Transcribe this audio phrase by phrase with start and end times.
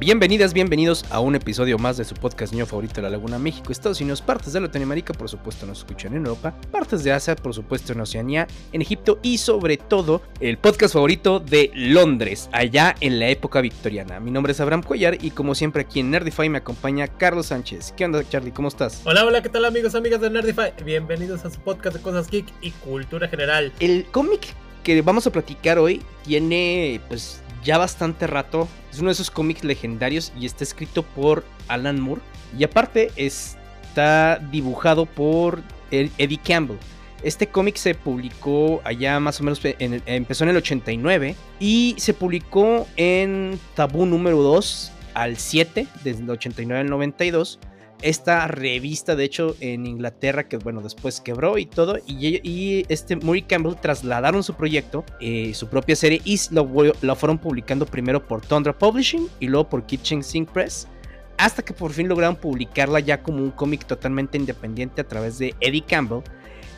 [0.00, 3.70] Bienvenidas, bienvenidos a un episodio más de su podcast niño favorito de la Laguna México,
[3.70, 7.52] Estados Unidos, partes de Latinoamérica, por supuesto nos escuchan en Europa, partes de Asia, por
[7.52, 13.18] supuesto en Oceanía, en Egipto y sobre todo el podcast favorito de Londres, allá en
[13.18, 14.20] la época victoriana.
[14.20, 17.92] Mi nombre es Abraham Cuellar y como siempre aquí en Nerdify me acompaña Carlos Sánchez.
[17.94, 18.52] ¿Qué onda Charlie?
[18.52, 19.02] ¿Cómo estás?
[19.04, 20.72] Hola, hola, ¿qué tal amigos, amigas de Nerdify?
[20.82, 23.70] Bienvenidos a su podcast de cosas geek y cultura general.
[23.80, 28.68] El cómic que vamos a platicar hoy tiene pues ya bastante rato.
[28.90, 32.22] Es uno de esos cómics legendarios y está escrito por Alan Moore.
[32.58, 36.78] Y aparte está dibujado por Eddie Campbell.
[37.22, 42.88] Este cómic se publicó allá más o menos, empezó en el 89 y se publicó
[42.96, 47.58] en Tabú número 2 al 7, desde el 89 al 92
[48.02, 53.42] esta revista, de hecho, en Inglaterra, que bueno, después quebró y todo, y, este Murray
[53.42, 58.76] Campbell trasladaron su proyecto, eh, su propia serie, y lo, fueron publicando primero por Tundra
[58.76, 60.88] Publishing y luego por Kitchen Sink Press,
[61.36, 65.54] hasta que por fin lograron publicarla ya como un cómic totalmente independiente a través de
[65.60, 66.22] Eddie Campbell.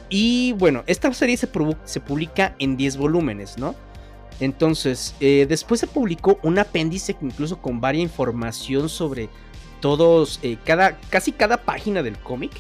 [0.09, 1.49] Y bueno, esta serie se,
[1.85, 3.75] se publica en 10 volúmenes, ¿no?
[4.41, 9.29] Entonces, eh, después se publicó un apéndice incluso con varia información sobre
[9.83, 12.53] todos, eh, cada, casi cada página del cómic.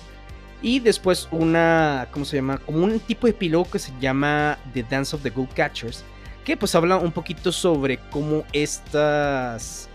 [0.60, 2.58] Y después una, ¿cómo se llama?
[2.58, 6.04] Como un tipo de epílogo que se llama The Dance of the Gold Catchers.
[6.44, 9.88] Que pues habla un poquito sobre cómo estas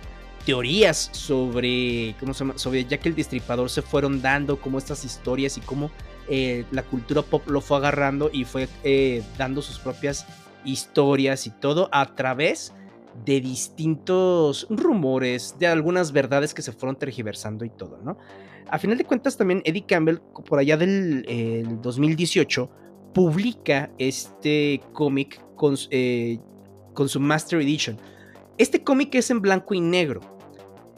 [0.45, 2.57] teorías sobre, ¿cómo se llama?
[2.57, 5.91] Sobre ya que el Destripador se fueron dando, como estas historias y cómo
[6.29, 10.25] eh, la cultura pop lo fue agarrando y fue eh, dando sus propias
[10.63, 12.73] historias y todo a través
[13.25, 18.17] de distintos rumores, de algunas verdades que se fueron tergiversando y todo, ¿no?
[18.69, 22.69] A final de cuentas también Eddie Campbell, por allá del 2018,
[23.13, 26.39] publica este cómic con, eh,
[26.93, 27.97] con su Master Edition.
[28.57, 30.21] Este cómic es en blanco y negro,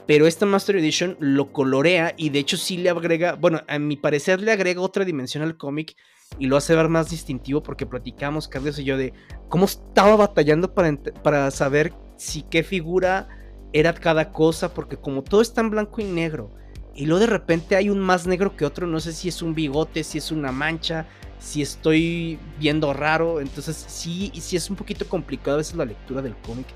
[0.07, 3.95] pero esta Master Edition lo colorea y de hecho sí le agrega, bueno, a mi
[3.95, 5.95] parecer le agrega otra dimensión al cómic
[6.39, 9.13] y lo hace ver más distintivo porque platicamos, Carlos y yo, de
[9.49, 13.29] cómo estaba batallando para, para saber si qué figura
[13.71, 16.51] era cada cosa, porque como todo está en blanco y negro,
[16.93, 19.55] y luego de repente hay un más negro que otro, no sé si es un
[19.55, 21.05] bigote, si es una mancha,
[21.39, 26.21] si estoy viendo raro, entonces sí, sí es un poquito complicado a veces la lectura
[26.21, 26.67] del cómic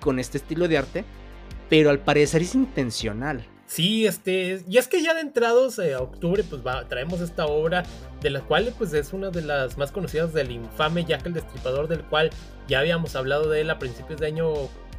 [0.00, 1.04] con este estilo de arte,
[1.68, 3.44] pero al parecer es intencional.
[3.66, 7.84] Sí, este, y es que ya de entrados a octubre, pues traemos esta obra,
[8.20, 11.88] de la cual pues es una de las más conocidas del infame Jack el Destripador,
[11.88, 12.30] del cual
[12.68, 14.52] ya habíamos hablado de él a principios de año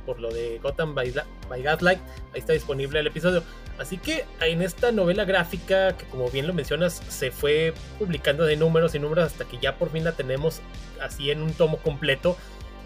[0.06, 1.14] por lo de Gotham by,
[1.62, 2.00] Gaslight.
[2.34, 3.44] Ahí está disponible el episodio.
[3.80, 8.56] Así que en esta novela gráfica, que como bien lo mencionas, se fue publicando de
[8.56, 10.62] números y números hasta que ya por fin la tenemos
[11.02, 12.38] así en un tomo completo.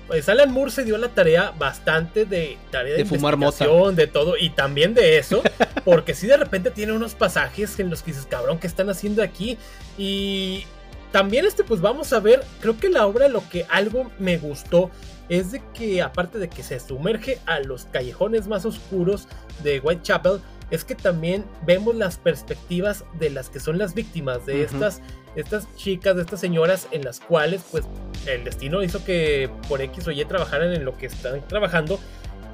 [0.07, 4.37] Pues Alan Moore se dio la tarea bastante de tarea de, de fumar de todo
[4.37, 5.43] y también de eso,
[5.85, 9.21] porque si de repente tiene unos pasajes en los que dices, cabrón, ¿qué están haciendo
[9.21, 9.57] aquí?
[9.97, 10.65] Y
[11.11, 14.91] también este pues vamos a ver, creo que la obra lo que algo me gustó
[15.29, 19.27] es de que aparte de que se sumerge a los callejones más oscuros
[19.63, 24.63] de Whitechapel, es que también vemos las perspectivas de las que son las víctimas de
[24.63, 25.01] estas,
[25.35, 27.85] estas chicas, de estas señoras en las cuales pues
[28.25, 31.99] el destino hizo que por X o Y trabajaran en lo que están trabajando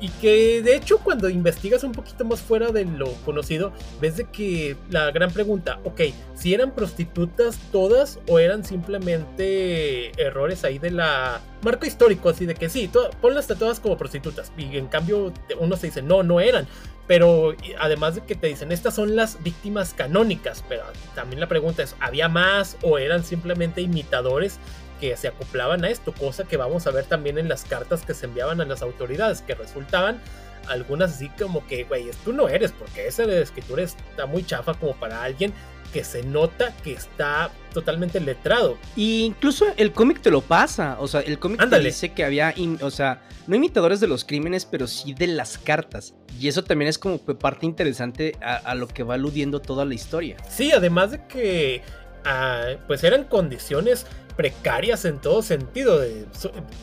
[0.03, 3.71] y que de hecho cuando investigas un poquito más fuera de lo conocido,
[4.01, 6.01] ves de que la gran pregunta, ok,
[6.35, 12.53] si eran prostitutas todas o eran simplemente errores ahí de la marco histórico, así de
[12.53, 14.51] que sí, ponlas todas como prostitutas.
[14.57, 16.67] Y en cambio uno se dice, no, no eran.
[17.07, 20.83] Pero además de que te dicen, estas son las víctimas canónicas, pero
[21.15, 24.59] también la pregunta es, ¿había más o eran simplemente imitadores
[25.03, 28.13] que se acoplaban a esto, cosa que vamos a ver también en las cartas que
[28.13, 30.21] se enviaban a las autoridades, que resultaban
[30.69, 34.75] algunas así como que, güey, tú no eres, porque esa de escritura está muy chafa
[34.75, 35.51] como para alguien
[35.91, 38.77] que se nota que está totalmente letrado.
[38.95, 42.55] Y incluso el cómic te lo pasa, o sea, el cómic te dice que había,
[42.79, 46.13] o sea, no imitadores de los crímenes, pero sí de las cartas.
[46.39, 50.37] Y eso también es como parte interesante a lo que va aludiendo toda la historia.
[50.49, 51.81] Sí, además de que
[52.25, 56.01] Ah, pues eran condiciones precarias en todo sentido.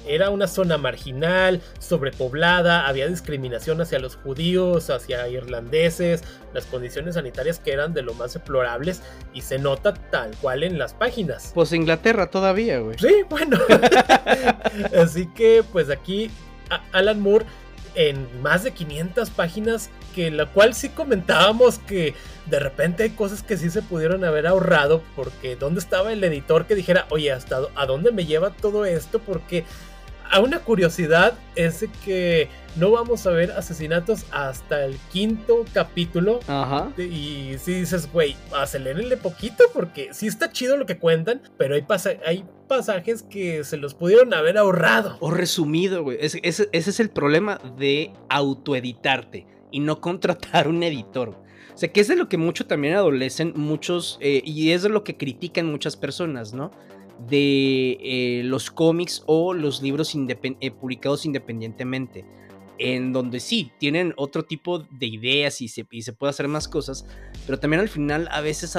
[0.06, 7.58] Era una zona marginal, sobrepoblada, había discriminación hacia los judíos, hacia irlandeses, las condiciones sanitarias
[7.58, 9.02] que eran de lo más deplorables
[9.32, 11.52] y se nota tal cual en las páginas.
[11.55, 12.99] Pues Inglaterra todavía, güey.
[12.99, 13.58] Sí, bueno.
[14.97, 16.31] Así que pues aquí
[16.93, 17.47] Alan Moore
[17.95, 22.15] en más de 500 páginas, que la cual sí comentábamos que
[22.47, 26.67] de repente hay cosas que sí se pudieron haber ahorrado, porque ¿dónde estaba el editor
[26.67, 29.21] que dijera, oye, hasta a dónde me lleva todo esto?
[29.21, 29.65] Porque
[30.31, 36.41] a una curiosidad es que no vamos a ver asesinatos hasta el quinto capítulo.
[36.47, 36.93] Ajá.
[36.97, 41.85] Y si dices, güey, acelerenle poquito porque sí está chido lo que cuentan, pero hay,
[42.27, 45.17] hay pasajes que se los pudieron haber ahorrado.
[45.21, 46.19] O resumido, güey.
[46.21, 51.31] Ese, ese es el problema de autoeditarte y no contratar un editor.
[51.75, 54.91] O sea, que es de lo que mucho también adolecen muchos, eh, y es de
[54.91, 56.71] lo que critican muchas personas, ¿no?
[57.29, 62.25] De eh, los cómics o los libros eh, publicados independientemente,
[62.79, 66.67] en donde sí, tienen otro tipo de ideas y se, y se puede hacer más
[66.67, 67.07] cosas,
[67.47, 68.77] pero también al final a veces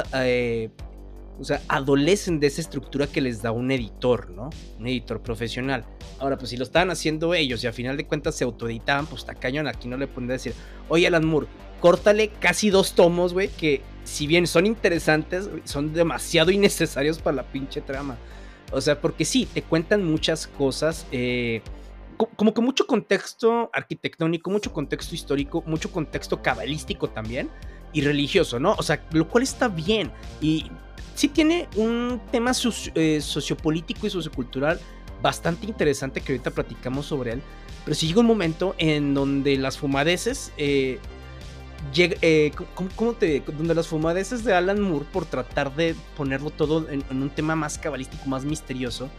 [1.41, 4.51] o sea, adolecen de esa estructura que les da un editor, ¿no?
[4.77, 5.85] Un editor profesional.
[6.19, 9.21] Ahora, pues si lo estaban haciendo ellos y a final de cuentas se autoeditaban, pues
[9.21, 9.67] está cañón.
[9.67, 10.53] Aquí no le pueden decir,
[10.87, 11.47] oye, Alan Moore,
[11.79, 17.43] córtale casi dos tomos, güey, que si bien son interesantes, son demasiado innecesarios para la
[17.43, 18.17] pinche trama.
[18.71, 21.05] O sea, porque sí, te cuentan muchas cosas.
[21.11, 21.61] Eh,
[22.35, 27.49] como que mucho contexto arquitectónico, mucho contexto histórico, mucho contexto cabalístico también
[27.93, 28.75] y religioso, ¿no?
[28.77, 30.11] O sea, lo cual está bien.
[30.39, 30.71] Y
[31.15, 32.51] sí tiene un tema
[32.95, 34.79] eh, sociopolítico y sociocultural
[35.21, 37.41] bastante interesante que ahorita platicamos sobre él.
[37.85, 40.51] Pero sí llega un momento en donde las fumadeces.
[40.57, 40.99] Eh,
[41.95, 42.51] eh,
[42.95, 47.29] ¿cómo, te, donde las fumadeces de Alan Moore, por tratar de ponerlo todo en, un
[47.29, 49.09] tema más cabalístico, más misterioso,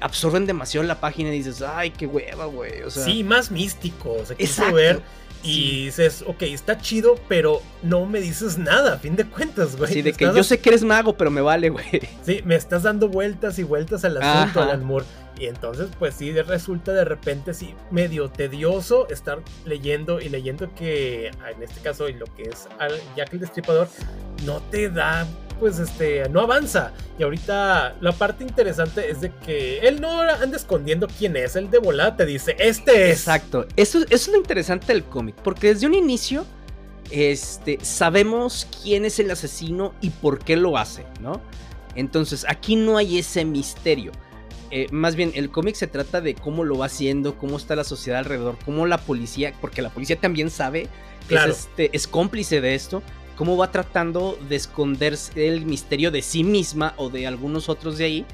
[0.00, 2.82] absorben demasiado la página y dices, ay, qué hueva, güey.
[2.82, 4.12] O sea, sí, más místico.
[4.12, 5.00] O sea, quiso ver
[5.44, 9.92] y dices, ok, está chido, pero no me dices nada, a fin de cuentas, güey.
[9.92, 11.84] Sí, de que yo sé que eres mago, pero me vale, güey.
[12.24, 15.04] Sí, me estás dando vueltas y vueltas al asunto, Alan Moore.
[15.38, 21.26] Y entonces, pues sí, resulta de repente sí medio tedioso estar leyendo y leyendo que,
[21.28, 22.68] en este caso, y lo que es
[23.16, 23.88] Jack el Destripador,
[24.44, 25.26] no te da
[25.58, 26.92] pues este, no avanza.
[27.18, 31.70] Y ahorita la parte interesante es de que él no anda escondiendo quién es, él
[31.70, 33.18] de volada te dice, este es.
[33.20, 36.44] Exacto, eso, eso es lo interesante del cómic, porque desde un inicio
[37.10, 41.40] este, sabemos quién es el asesino y por qué lo hace, ¿no?
[41.94, 44.12] Entonces aquí no hay ese misterio.
[44.76, 47.84] Eh, más bien, el cómic se trata de cómo lo va haciendo, cómo está la
[47.84, 50.88] sociedad alrededor, cómo la policía, porque la policía también sabe,
[51.28, 51.52] claro.
[51.52, 53.00] es, este, es cómplice de esto,
[53.36, 58.04] cómo va tratando de esconderse el misterio de sí misma o de algunos otros de
[58.04, 58.26] ahí.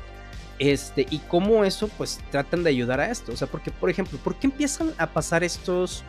[0.59, 3.33] Este, y cómo eso, pues, tratan de ayudar a esto.
[3.33, 6.05] O sea, porque, por ejemplo, ¿por qué empiezan a pasar estos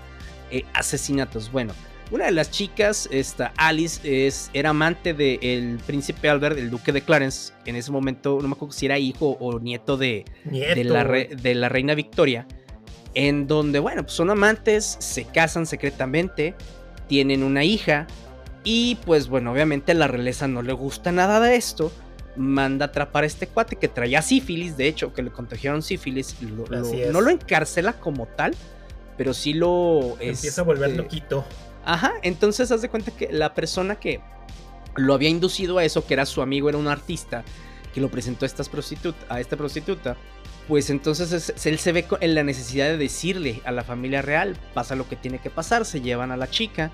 [0.49, 1.51] eh, asesinatos?
[1.51, 1.73] Bueno,
[2.11, 7.01] una de las chicas, esta Alice, es, era amante del príncipe Albert, el duque de
[7.01, 7.53] Clarence.
[7.65, 11.55] En ese momento, no me acuerdo si era hijo o nieto de, de, la, de
[11.55, 12.45] la reina Victoria.
[13.13, 16.53] En donde, bueno, pues son amantes, se casan secretamente,
[17.07, 18.07] tienen una hija
[18.63, 21.91] y pues bueno, obviamente a la realeza no le gusta nada de esto.
[22.35, 26.35] Manda a atrapar a este cuate que traía sífilis, de hecho, que le contagiaron sífilis.
[26.41, 28.55] no lo encarcela como tal,
[29.17, 30.17] pero sí lo...
[30.19, 31.45] Empieza a volver este, loquito.
[31.85, 34.21] Ajá, entonces haz de cuenta que la persona que
[34.95, 37.43] lo había inducido a eso, que era su amigo, era un artista,
[37.93, 40.15] que lo presentó a, estas prostituta, a esta prostituta,
[40.67, 44.95] pues entonces él se ve en la necesidad de decirle a la familia real, pasa
[44.95, 46.91] lo que tiene que pasar, se llevan a la chica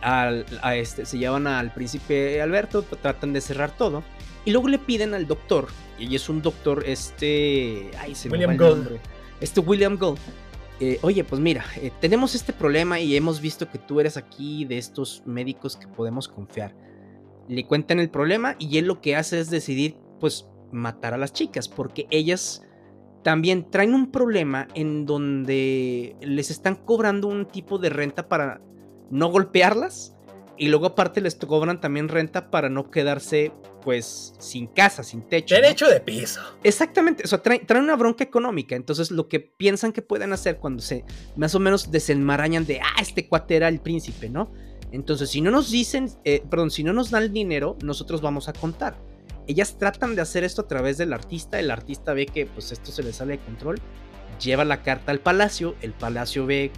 [0.00, 4.04] a este, se llevan al príncipe Alberto, tratan de cerrar todo.
[4.44, 5.68] Y luego le piden al doctor,
[5.98, 7.90] y es un doctor, este.
[7.98, 8.98] Ay, se William Gold.
[9.40, 10.18] Este William Gold.
[10.80, 14.64] Eh, oye, pues mira, eh, tenemos este problema y hemos visto que tú eres aquí
[14.64, 16.74] de estos médicos que podemos confiar.
[17.48, 21.32] Le cuentan el problema y él lo que hace es decidir, pues, matar a las
[21.32, 22.62] chicas, porque ellas
[23.24, 28.60] también traen un problema en donde les están cobrando un tipo de renta para
[29.10, 30.14] no golpearlas.
[30.56, 35.54] Y luego aparte les cobran también renta para no quedarse pues sin casa, sin techo.
[35.54, 36.40] Derecho de piso.
[36.62, 38.76] Exactamente, o sea, traen, una bronca económica.
[38.76, 41.04] Entonces lo que piensan que pueden hacer cuando se
[41.36, 44.52] más o menos desenmarañan de, ah, este cuate era el príncipe, ¿no?
[44.92, 48.48] Entonces si no nos dicen, eh, perdón, si no nos dan el dinero, nosotros vamos
[48.48, 48.98] a contar.
[49.46, 52.92] Ellas tratan de hacer esto a través del artista, el artista ve que pues esto
[52.92, 53.80] se le sale de control,
[54.42, 56.70] lleva la carta al palacio, el palacio ve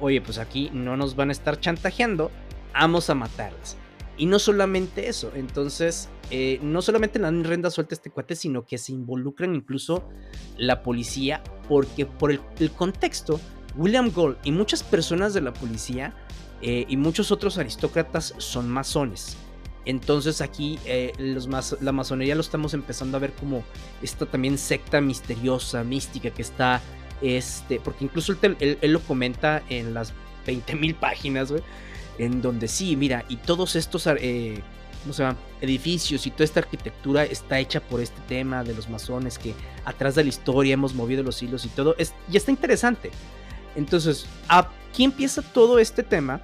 [0.00, 2.30] oye, pues aquí no nos van a estar chantajeando,
[2.72, 3.76] vamos a matarlas.
[4.16, 8.64] Y no solamente eso, entonces, eh, no solamente le dan renda suelta este cuate, sino
[8.64, 10.08] que se involucran incluso
[10.56, 12.40] la policía, porque por el,
[12.76, 13.40] contexto,
[13.76, 16.14] William Gold y muchas personas de la policía
[16.62, 19.36] eh, y muchos otros aristócratas son masones.
[19.84, 21.48] Entonces aquí eh, los
[21.80, 23.62] la masonería lo estamos empezando a ver como
[24.02, 26.82] esta también secta misteriosa, mística que está
[27.20, 30.12] este, porque incluso él, lo comenta en las
[30.46, 31.62] 20.000 páginas, güey.
[32.18, 34.62] En donde sí, mira, y todos estos eh,
[35.06, 35.36] ¿cómo?
[35.60, 39.54] Edificios y toda esta arquitectura está hecha por este tema de los masones que
[39.84, 41.94] atrás de la historia hemos movido los hilos y todo.
[41.98, 43.10] Es, y está interesante.
[43.74, 46.40] Entonces, aquí empieza todo este tema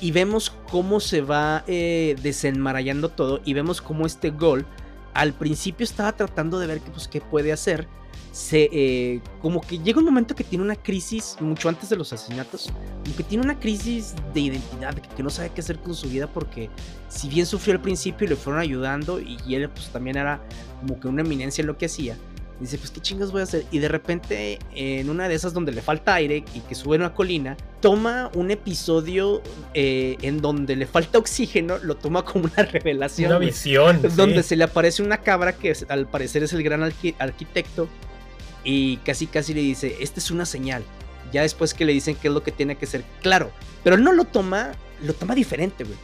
[0.00, 4.66] y vemos cómo se va eh, desenmarallando todo y vemos cómo este gol
[5.14, 7.88] al principio estaba tratando de ver qué, pues, qué puede hacer.
[8.34, 12.12] Se, eh, como que llega un momento que tiene una crisis, mucho antes de los
[12.12, 12.68] asesinatos,
[13.04, 16.26] como que tiene una crisis de identidad, que, no sabe qué hacer con su vida
[16.26, 16.68] porque
[17.08, 20.40] si bien sufrió al principio y le fueron ayudando y, y él pues también era
[20.80, 22.16] como que una eminencia en lo que hacía,
[22.60, 23.64] Dice, pues qué chingas voy a hacer.
[23.72, 27.12] Y de repente, en una de esas donde le falta aire y que sube una
[27.12, 29.42] colina, toma un episodio
[29.74, 33.30] eh, en donde le falta oxígeno, lo toma como una revelación.
[33.30, 34.00] Una visión.
[34.14, 36.82] Donde se le aparece una cabra que al parecer es el gran
[37.18, 37.88] arquitecto.
[38.64, 40.82] Y casi casi le dice, esta es una señal.
[41.32, 43.04] Ya después que le dicen qué es lo que tiene que ser.
[43.22, 43.50] Claro,
[43.82, 45.98] pero no lo toma, lo toma diferente, güey.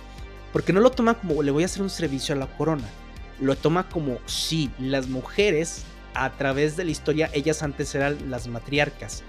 [0.53, 2.89] Porque no lo toma como le voy a hacer un servicio a la corona.
[3.41, 8.49] Lo toma como, sí, las mujeres a través de la historia ellas antes eran las
[8.49, 9.23] matriarcas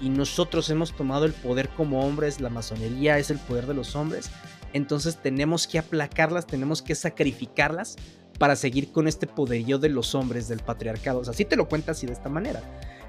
[0.00, 3.96] y nosotros hemos tomado el poder como hombres, la masonería es el poder de los
[3.96, 4.30] hombres,
[4.72, 7.96] entonces tenemos que aplacarlas, tenemos que sacrificarlas
[8.38, 11.20] para seguir con este poderío de los hombres del patriarcado.
[11.20, 12.62] O sea, así te lo cuenta así de esta manera.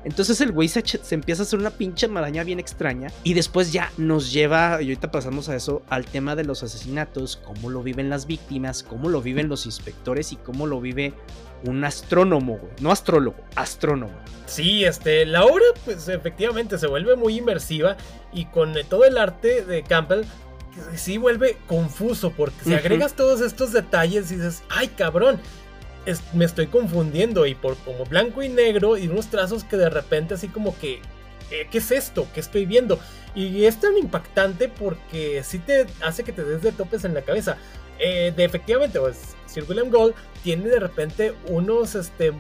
[0.04, 0.82] Entonces el güey se,
[1.12, 5.12] empieza a hacer una pinche maraña bien extraña y después ya nos lleva, y ahorita
[5.12, 9.22] pasamos a eso, al tema de los asesinatos, cómo lo viven las víctimas, cómo lo
[9.22, 11.14] viven los inspectores y cómo lo vive
[11.66, 12.72] un astrónomo, güey.
[12.80, 14.14] No astrólogo, astrónomo.
[14.46, 17.98] Sí, este, la obra, pues efectivamente se vuelve muy inmersiva
[18.32, 20.24] y con todo el arte de Campbell,
[20.96, 25.40] sí vuelve confuso porque si agregas todos estos detalles y dices, ay cabrón,
[26.34, 30.34] me estoy confundiendo y por como blanco y negro y unos trazos que de repente
[30.34, 31.02] así como que,
[31.52, 32.28] eh, ¿qué es esto?
[32.34, 33.00] ¿Qué estoy viendo?
[33.36, 37.22] Y es tan impactante porque sí te hace que te des de topes en la
[37.22, 37.58] cabeza.
[38.00, 42.34] Eh, de efectivamente, pues Sir William Gold tiene de repente unos este,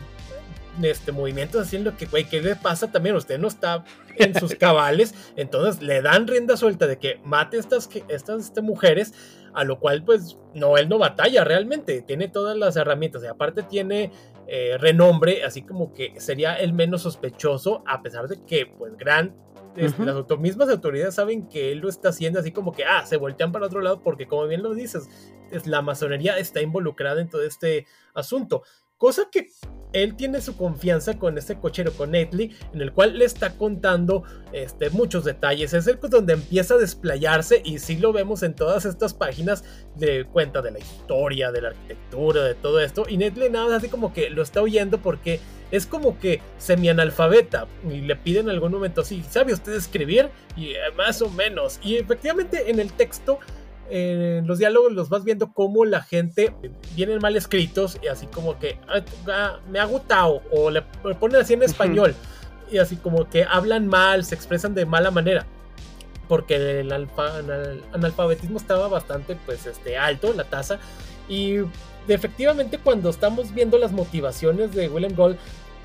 [0.83, 3.15] este, movimientos haciendo que, güey, ¿qué le pasa también?
[3.15, 3.83] Usted no está
[4.15, 9.13] en sus cabales, entonces le dan rienda suelta de que mate estas, estas este, mujeres,
[9.53, 13.63] a lo cual pues no, él no batalla realmente, tiene todas las herramientas y aparte
[13.63, 14.12] tiene
[14.48, 19.36] eh, renombre, así como que sería el menos sospechoso, a pesar de que pues gran
[19.75, 23.17] este, las mismas autoridades saben que él lo está haciendo así como que, ah, se
[23.17, 25.09] voltean para otro lado porque como bien lo dices,
[25.51, 28.63] es, la masonería está involucrada en todo este asunto.
[28.98, 29.48] Cosa que
[29.93, 34.24] él tiene su confianza con este cochero, con Netley, en el cual le está contando
[34.53, 35.74] este, muchos detalles.
[35.74, 39.63] Es el donde empieza a desplayarse y sí lo vemos en todas estas páginas
[39.96, 43.05] de cuenta de la historia, de la arquitectura, de todo esto.
[43.08, 45.39] Y Netley nada así como que lo está oyendo porque
[45.72, 50.29] es como que semi-analfabeta y le piden en algún momento así, ¿sabe usted escribir?
[50.55, 51.79] Y eh, más o menos.
[51.84, 53.39] Y efectivamente en el texto
[53.89, 56.53] en los diálogos los vas viendo como la gente
[56.96, 58.79] vienen mal escritos y así como que
[59.27, 60.81] ah, me ha gustado o le
[61.19, 62.15] ponen así en español
[62.72, 65.46] y así como que hablan mal, se expresan de mala manera
[66.27, 66.91] porque el,
[67.91, 70.79] analfabetismo estaba bastante pues este alto la tasa
[71.27, 71.58] y
[72.08, 75.38] efectivamente cuando estamos viendo las motivaciones de William Gold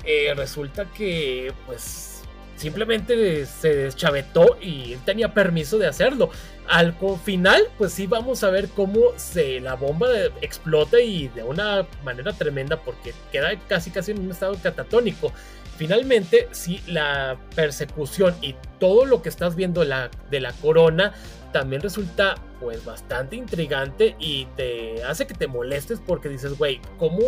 [0.03, 2.21] eh, resulta que pues
[2.55, 6.29] simplemente se deschavetó y él tenía permiso de hacerlo.
[6.67, 10.07] Al final, pues sí vamos a ver cómo se la bomba
[10.41, 15.31] explota y de una manera tremenda porque queda casi casi en un estado catatónico.
[15.77, 21.13] Finalmente, sí, la persecución y todo lo que estás viendo la, de la corona
[21.51, 27.19] también resulta pues bastante intrigante y te hace que te molestes porque dices, güey, ¿cómo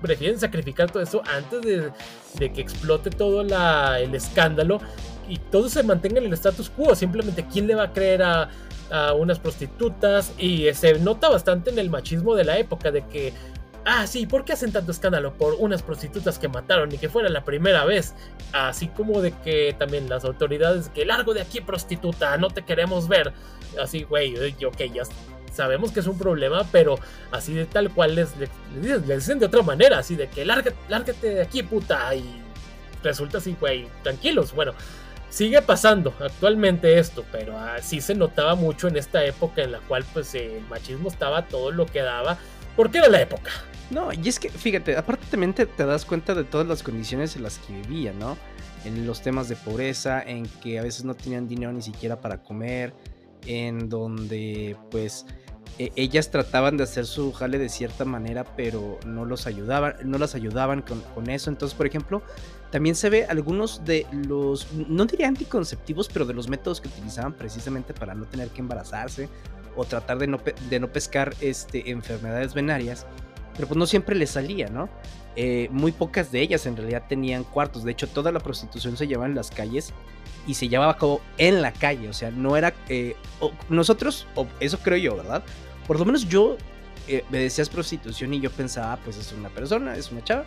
[0.00, 4.80] prefieren sacrificar todo eso antes de, que explote todo el escándalo
[5.28, 6.94] y todo se mantenga en el status quo.
[6.94, 8.50] Simplemente, ¿quién le va a creer a,
[9.16, 10.32] unas prostitutas?
[10.38, 13.32] Y se nota bastante en el machismo de la época de que
[13.86, 17.28] ah, sí, ¿por qué hacen tanto escándalo por unas prostitutas que mataron y que fuera
[17.28, 18.14] la primera vez?
[18.52, 23.08] Así como de que también las autoridades, que largo de aquí prostituta, no te queremos
[23.08, 23.32] ver.
[23.80, 25.04] Así, güey, ok, ya
[25.52, 26.98] sabemos que es un problema, pero
[27.30, 31.34] así de tal cual les, les, dicen de otra manera, así de que lárgate, lárgate
[31.34, 32.42] de aquí, puta, y
[33.02, 34.72] resulta así, güey, tranquilos, bueno.
[35.28, 40.04] Sigue pasando actualmente esto, pero así se notaba mucho en esta época en la cual
[40.12, 42.38] pues el machismo estaba todo lo que daba,
[42.76, 43.50] porque era la época.
[43.90, 47.36] No, y es que, fíjate, aparte también te, te das cuenta de todas las condiciones
[47.36, 48.36] en las que vivían, ¿no?
[48.84, 52.42] En los temas de pobreza, en que a veces no tenían dinero ni siquiera para
[52.42, 52.94] comer,
[53.46, 55.26] en donde pues
[55.78, 60.18] e, ellas trataban de hacer su jale de cierta manera, pero no los ayudaban, no
[60.18, 61.50] las ayudaban con, eso.
[61.50, 62.22] Entonces, por ejemplo,
[62.70, 67.32] también se ve algunos de los, no diría anticonceptivos, pero de los métodos que utilizaban
[67.32, 69.28] precisamente para no tener que embarazarse
[69.76, 73.06] o tratar de no, de no pescar este, enfermedades venarias,
[73.54, 74.88] pero pues no siempre les salía, ¿no?
[75.36, 79.06] Eh, muy pocas de ellas en realidad tenían cuartos, de hecho toda la prostitución se
[79.06, 79.92] llevaba en las calles
[80.46, 82.74] y se llevaba a cabo en la calle, o sea, no era...
[82.88, 83.16] Eh,
[83.68, 85.42] nosotros, o eso creo yo, ¿verdad?
[85.86, 86.56] Por lo menos yo
[87.08, 90.46] eh, me decías prostitución y yo pensaba, pues es una persona, es una chava,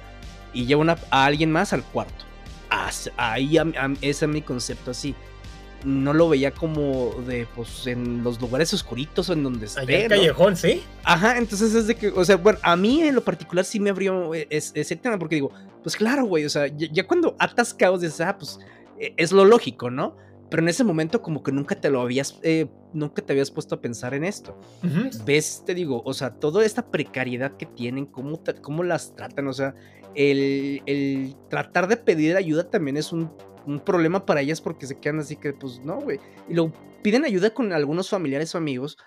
[0.54, 2.26] y lleva a alguien más al cuarto.
[3.18, 3.58] Ahí
[4.02, 5.16] ese es mi concepto así.
[5.86, 9.80] No lo veía como de, pues, en los lugares oscuritos o en donde esté.
[9.80, 10.84] Allá en callejón, ¿sí?
[11.04, 13.90] Ajá, entonces es de que, o sea, bueno, a mí en lo particular sí me
[13.90, 15.52] abrió e, ese tema, porque digo,
[15.82, 18.60] pues claro, güey, o sea, ya, cuando atas caos dices, ah, pues
[19.00, 20.18] e, es lo lógico, ¿no?
[20.50, 23.76] Pero en ese momento como que nunca te lo habías, eh, nunca te habías puesto
[23.76, 24.60] a pensar en esto.
[25.26, 29.54] Ves, te digo, o sea, toda esta precariedad que tienen, cómo, cómo las tratan, o
[29.54, 29.76] sea,
[30.16, 33.32] el, el, tratar de pedir ayuda también es un,
[33.68, 36.20] un, problema para ellas porque se quedan así que, pues no, güey.
[36.48, 38.98] Y lo piden ayuda con algunos familiares o amigos.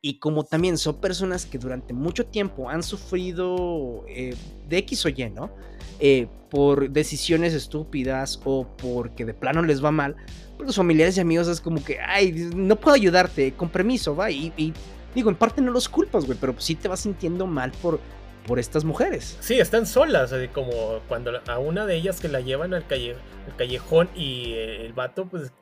[0.00, 4.36] Y como también son personas que durante mucho tiempo han sufrido eh,
[4.68, 5.50] de X o Y, ¿no?
[5.98, 10.16] Eh, por decisiones estúpidas o porque de plano les va mal,
[10.56, 14.30] pues los familiares y amigos es como que, ay, no puedo ayudarte, con permiso, va.
[14.30, 14.72] Y,
[15.14, 18.00] digo, en parte no los culpas, güey, pero sí te vas sintiendo mal por,
[18.46, 19.36] por estas mujeres.
[19.40, 23.56] Sí, están solas, como cuando a una de ellas que la llevan al, calle, al
[23.56, 25.52] callejón y el vato, pues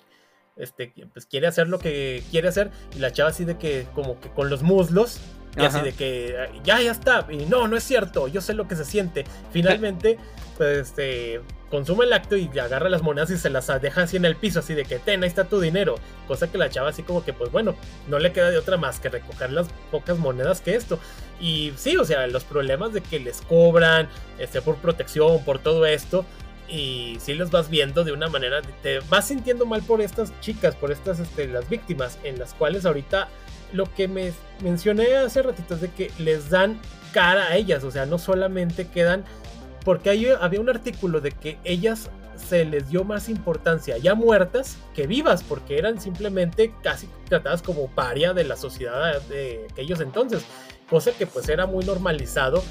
[0.56, 4.20] este, pues quiere hacer lo que quiere hacer y la chava así de que como
[4.20, 5.20] que con los muslos
[5.56, 7.26] y así de que ya, ya está.
[7.30, 8.28] Y no, no es cierto.
[8.28, 9.24] Yo sé lo que se siente.
[9.52, 10.18] Finalmente,
[10.58, 14.24] pues este, consume el acto y agarra las monedas y se las deja así en
[14.26, 15.96] el piso, así de que ten, ahí está tu dinero.
[16.28, 17.74] Cosa que la chava así como que, pues bueno,
[18.06, 20.98] no le queda de otra más que recoger las pocas monedas que esto.
[21.40, 24.08] Y sí, o sea, los problemas de que les cobran,
[24.38, 26.26] este, por protección, por todo esto.
[26.68, 30.74] Y sí los vas viendo de una manera, te vas sintiendo mal por estas chicas,
[30.74, 33.28] por estas, este, las víctimas, en las cuales ahorita
[33.72, 34.32] lo que me
[34.62, 36.80] mencioné hace ratito es de que les dan
[37.12, 39.24] cara a ellas, o sea, no solamente quedan,
[39.84, 44.76] porque ahí había un artículo de que ellas se les dio más importancia ya muertas
[44.94, 50.44] que vivas, porque eran simplemente casi tratadas como paria de la sociedad de aquellos entonces,
[50.88, 52.62] cosa que pues era muy normalizado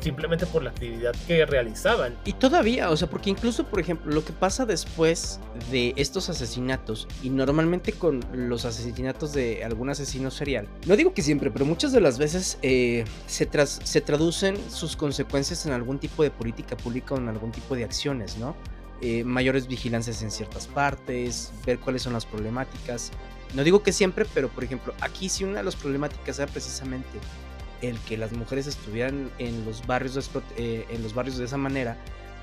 [0.00, 2.16] simplemente por la actividad que realizaban.
[2.24, 7.06] Y todavía, o sea, porque incluso, por ejemplo, lo que pasa después de estos asesinatos,
[7.22, 11.92] y normalmente con los asesinatos de algún asesino serial, no digo que siempre, pero muchas
[11.92, 17.14] de las veces eh, se, se traducen sus consecuencias en algún tipo de política pública
[17.14, 18.54] o en algún tipo de acciones, ¿no?
[19.02, 23.10] Eh, mayores vigilancias en ciertas partes, ver cuáles son las problemáticas.
[23.54, 27.18] No digo que siempre, pero por ejemplo, aquí sí una de las problemáticas era precisamente
[27.82, 30.22] el que las mujeres estuvieran en los barrios de,
[30.56, 31.96] eh, en los barrios de esa manera,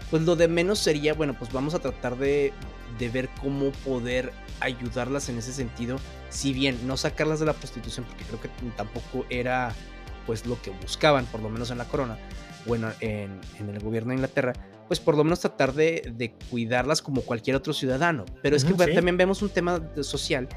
[0.10, 2.54] pues lo de menos sería, bueno, pues vamos a tratar de,
[2.98, 8.06] de, ver cómo poder ayudarlas en ese sentido, si bien no sacarlas de la prostitución,
[8.06, 9.74] porque creo que tampoco era
[10.26, 12.18] pues lo que buscaban, por lo menos en la corona,
[12.66, 14.54] bueno, en, en el gobierno de Inglaterra,
[14.88, 18.26] pues por lo menos tratar de, de cuidarlas como cualquier otro ciudadano.
[18.42, 20.48] Pero es que también vemos un tema social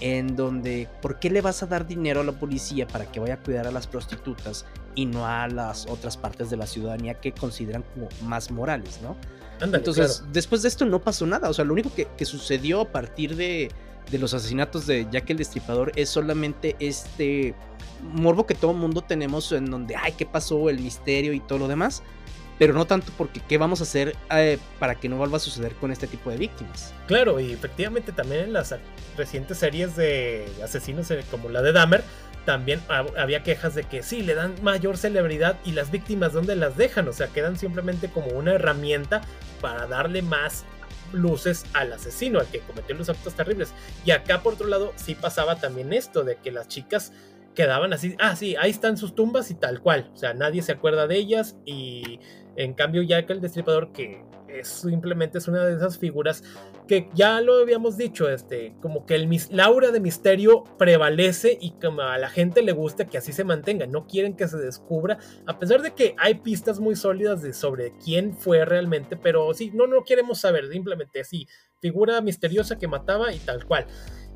[0.00, 3.34] en donde, ¿por qué le vas a dar dinero a la policía para que vaya
[3.34, 7.32] a cuidar a las prostitutas y no a las otras partes de la ciudadanía que
[7.32, 9.16] consideran como más morales, ¿no?
[9.60, 13.36] Entonces, después de esto no pasó nada, o sea, lo único que, sucedió a partir
[13.36, 13.70] de,
[14.10, 17.54] de, los asesinatos de Jack el Destripador es solamente este
[18.02, 20.70] morbo que todo mundo tenemos en donde, ay, ¿qué pasó?
[20.70, 22.02] El misterio y todo lo demás
[22.60, 25.72] pero no tanto porque qué vamos a hacer eh, para que no vuelva a suceder
[25.76, 26.92] con este tipo de víctimas.
[27.06, 28.74] Claro, y efectivamente también en las
[29.16, 32.04] recientes series de asesinos eh, como la de Dahmer,
[32.44, 32.82] también
[33.16, 37.08] había quejas de que sí, le dan mayor celebridad y las víctimas dónde las dejan,
[37.08, 39.22] o sea, quedan simplemente como una herramienta
[39.62, 40.66] para darle más
[41.14, 43.72] luces al asesino, al que cometió los actos terribles.
[44.04, 47.14] Y acá por otro lado sí pasaba también esto de que las chicas
[47.54, 50.72] quedaban así, ah, sí, ahí están sus tumbas y tal cual, o sea, nadie se
[50.72, 52.20] acuerda de ellas y
[52.64, 56.44] en cambio, Jack el Destripador, que es, simplemente es una de esas figuras
[56.86, 62.02] que ya lo habíamos dicho, este, como que el aura de misterio prevalece y como
[62.02, 65.58] a la gente le gusta que así se mantenga, no quieren que se descubra, a
[65.58, 69.86] pesar de que hay pistas muy sólidas de sobre quién fue realmente, pero sí, no,
[69.86, 71.46] no queremos saber, simplemente así,
[71.80, 73.86] figura misteriosa que mataba y tal cual.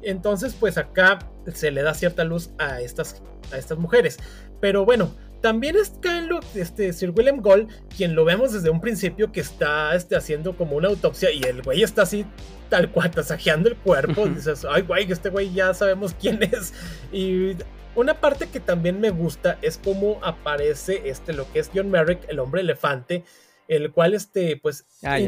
[0.01, 1.19] Entonces, pues acá
[1.53, 4.19] se le da cierta luz a estas, a estas mujeres.
[4.61, 9.31] Pero bueno, también está en este, Sir William Gold, quien lo vemos desde un principio
[9.31, 12.25] que está este, haciendo como una autopsia y el güey está así
[12.71, 14.27] tal cual tasajeando el cuerpo.
[14.27, 16.73] dices, ay güey, este güey ya sabemos quién es.
[17.13, 17.57] Y
[17.95, 22.27] una parte que también me gusta es cómo aparece este, lo que es John Merrick,
[22.31, 23.23] el hombre elefante,
[23.69, 25.19] el cual este, pues ah,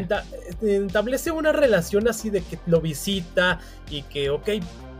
[0.62, 4.48] establece una relación así de que lo visita y que, ok,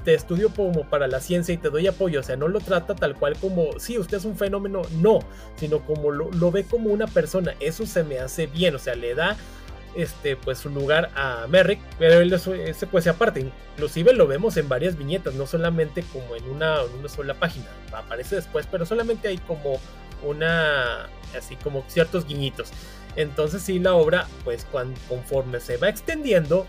[0.07, 2.95] te estudio como para la ciencia y te doy apoyo, o sea, no lo trata
[2.95, 5.19] tal cual como, sí, usted es un fenómeno, no,
[5.57, 8.95] sino como lo, lo ve como una persona, eso se me hace bien, o sea,
[8.95, 9.37] le da
[9.97, 14.69] este, pues su lugar a Merrick, pero él ese pues aparte, inclusive lo vemos en
[14.69, 19.27] varias viñetas, no solamente como en una, en una sola página, aparece después, pero solamente
[19.27, 19.81] hay como
[20.23, 22.71] una, así como ciertos guiñitos.
[23.16, 26.64] Entonces sí, la obra, pues cuando, conforme se va extendiendo,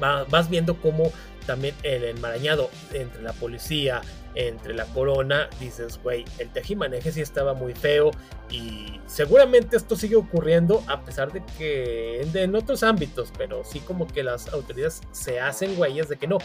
[0.00, 4.02] vas viendo cómo también el enmarañado entre la policía,
[4.34, 8.10] entre la corona, dices, güey, el tejimaneje sí estaba muy feo
[8.50, 14.06] y seguramente esto sigue ocurriendo a pesar de que en, otros ámbitos, pero sí como
[14.06, 16.38] que las autoridades se hacen güeyes de que no.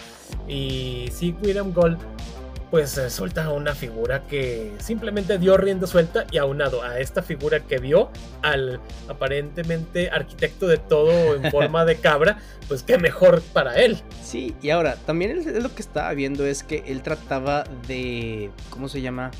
[0.48, 1.98] Y sí, William Gold
[2.70, 7.78] pues suelta una figura que simplemente dio rienda suelta y aunado a esta figura que
[7.80, 8.10] vio
[8.42, 14.02] al aparentemente arquitecto de todo en forma de cabra, pues qué mejor para él.
[14.22, 19.02] Sí, y ahora también lo que estaba viendo es que él trataba de, ¿cómo se
[19.02, 19.32] llama?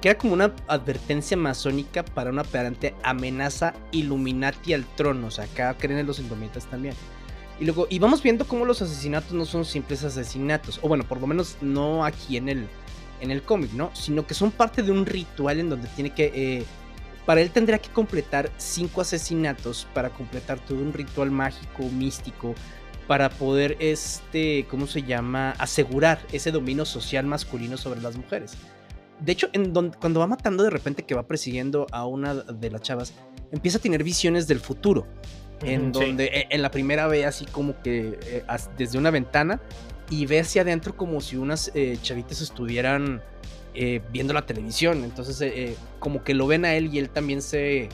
[0.00, 5.44] Que era como una advertencia masónica para una aparente amenaza Illuminati al trono, o sea,
[5.44, 6.94] acá creen en los indomitas también.
[7.60, 11.20] Y luego, y vamos viendo cómo los asesinatos no son simples asesinatos, o bueno, por
[11.20, 12.66] lo menos no aquí en el,
[13.20, 13.90] en el cómic, ¿no?
[13.94, 16.32] Sino que son parte de un ritual en donde tiene que...
[16.34, 16.64] Eh,
[17.26, 22.54] para él tendría que completar cinco asesinatos para completar todo un ritual mágico, místico,
[23.06, 25.50] para poder, este, ¿cómo se llama?
[25.58, 28.54] Asegurar ese dominio social masculino sobre las mujeres.
[29.20, 32.70] De hecho, en donde, cuando va matando de repente que va persiguiendo a una de
[32.70, 33.12] las chavas,
[33.52, 35.06] empieza a tener visiones del futuro
[35.62, 38.44] en donde e, en la primera ve así como que eh,
[38.76, 39.60] desde una ventana
[40.08, 43.22] y ve hacia adentro como si unas eh, chavitas estuvieran
[43.74, 45.04] eh, viendo la televisión.
[45.04, 47.88] Entonces como que lo ven a él y él también se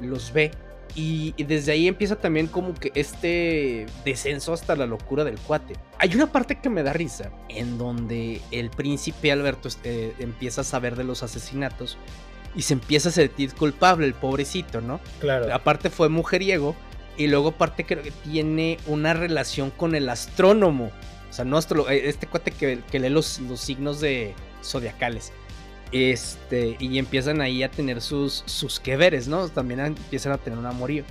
[0.00, 0.50] los ve.
[0.96, 5.74] Y, desde ahí empieza también como que este descenso hasta la locura del cuate.
[5.98, 10.64] Hay una parte que me da risa, en donde el príncipe Alberto este, empieza a
[10.64, 11.96] saber de los asesinatos
[12.56, 15.00] y se empieza a sentir culpable, el pobrecito, ¿no?
[15.20, 15.54] Claro.
[15.54, 16.74] Aparte fue mujeriego
[17.20, 20.90] y luego aparte creo que tiene una relación con el astrónomo.
[21.28, 25.30] O sea, no eh, este cuate que, lee los, los, signos de zodiacales.
[25.92, 29.50] Este, y empiezan ahí a tener sus, sus que veres, ¿no?
[29.50, 31.04] También empiezan a tener un amorío.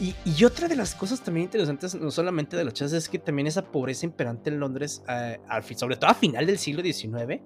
[0.00, 3.18] Y, y, otra de las cosas también interesantes, no solamente de los chas, es que
[3.18, 7.40] también esa pobreza imperante en Londres, eh, al, sobre todo a final del siglo XIX,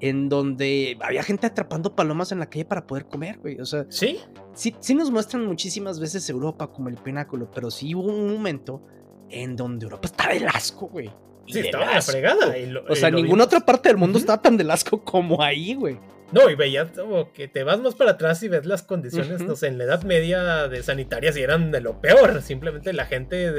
[0.00, 3.60] en donde había gente atrapando palomas en la calle para poder comer, güey.
[3.60, 4.18] O sea, sí,
[4.52, 8.82] sí, sí nos muestran muchísimas veces Europa como el pináculo, pero sí hubo un momento
[9.30, 11.10] en donde Europa estaba de asco, güey.
[11.48, 12.54] Sí, estaba la fregada.
[12.88, 15.98] o sea, ninguna otra parte del mundo estaba tan de asco como ahí, güey.
[16.32, 19.54] No, y veías como que te vas más para atrás y ves las condiciones, no
[19.54, 22.42] sé, en la Edad Media de sanitarias y eran de lo peor.
[22.42, 23.52] Simplemente la gente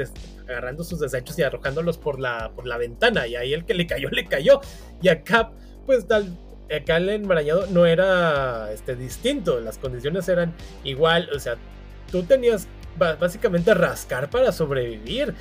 [0.46, 3.26] agarrando sus desechos y arrojándolos por la, por la ventana.
[3.26, 4.60] Y ahí el que le cayó, le cayó.
[5.00, 5.50] Y acá
[5.88, 6.36] pues tal,
[6.70, 10.52] acá el enmarañado no era este, distinto, las condiciones eran
[10.84, 11.56] igual, o sea,
[12.12, 15.34] tú tenías básicamente rascar para sobrevivir.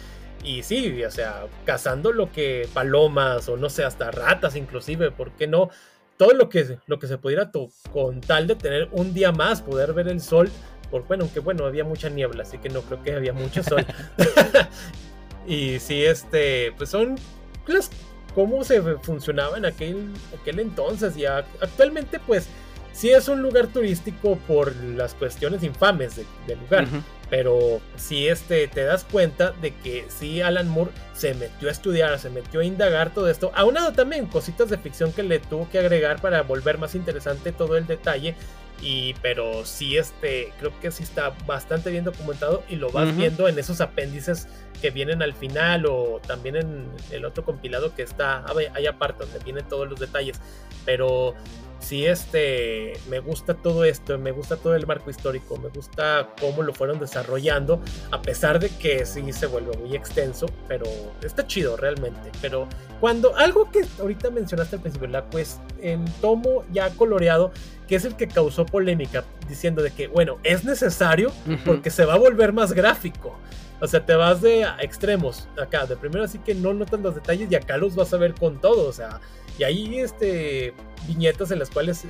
[0.46, 5.32] Y sí, o sea, cazando lo que palomas o no sé, hasta ratas inclusive, ¿por
[5.32, 5.70] qué no?
[6.16, 7.52] Todo lo que, lo que se pudiera
[7.92, 10.50] con tal de tener un día más, poder ver el sol,
[10.90, 13.86] por bueno, aunque bueno, había mucha niebla, así que no creo que había mucho sol.
[15.46, 17.18] y sí, este, pues son
[17.66, 17.92] las
[18.38, 22.48] cómo se funcionaba en aquel, aquel entonces y actualmente pues
[22.94, 26.86] sí es un lugar turístico por las cuestiones infames del lugar,
[27.32, 32.20] pero si este, te das cuenta de que sí Alan Moore se metió a estudiar,
[32.20, 35.80] se metió a indagar todo esto, aunado también cositas de ficción que le tuvo que
[35.80, 38.36] agregar para volver más interesante todo el detalle
[38.82, 43.48] y pero sí este creo que sí está bastante bien documentado y lo vas viendo
[43.48, 44.48] en esos apéndices
[44.82, 49.40] que vienen al final o también en el otro compilado que está ahí aparte donde
[49.40, 50.40] vienen todos los detalles.
[50.86, 51.34] Pero
[51.80, 56.64] sí este me gusta todo esto me gusta todo el marco histórico me gusta cómo
[56.64, 60.86] lo fueron desarrollando a pesar de que sí se vuelve muy extenso pero
[61.22, 62.68] está chido realmente pero
[63.00, 67.52] cuando algo que ahorita mencionaste al principio la pues en tomo ya coloreado
[67.88, 71.32] que es el que causó polémica, diciendo de que, bueno, es necesario
[71.66, 73.36] porque se va a volver más gráfico.
[73.80, 75.86] O sea, te vas de extremos acá.
[75.86, 78.60] De primero así que no notan los detalles y acá los vas a ver con
[78.60, 78.88] todo.
[78.88, 79.20] O sea,
[79.58, 80.74] y hay este,
[81.08, 82.06] viñetas en las cuales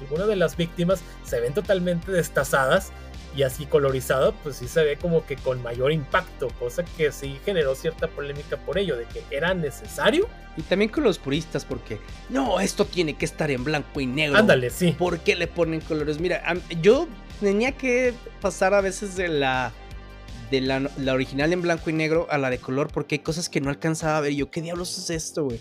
[0.00, 2.92] alguna de las víctimas se ven totalmente destazadas
[3.34, 7.38] y así colorizado, pues sí se ve como que con mayor impacto, cosa que sí
[7.44, 10.28] generó cierta polémica por ello, de que era necesario.
[10.56, 14.36] Y también con los puristas, porque no, esto tiene que estar en blanco y negro.
[14.36, 14.94] Ándale, sí.
[14.98, 16.20] ¿Por qué le ponen colores?
[16.20, 16.42] Mira,
[16.82, 17.08] yo
[17.40, 19.72] tenía que pasar a veces de la
[20.52, 23.48] de la, la, original en blanco y negro a la de color porque hay cosas
[23.48, 24.32] que no alcanzaba a ver.
[24.32, 25.58] Y yo, ¿qué diablos es esto, güey?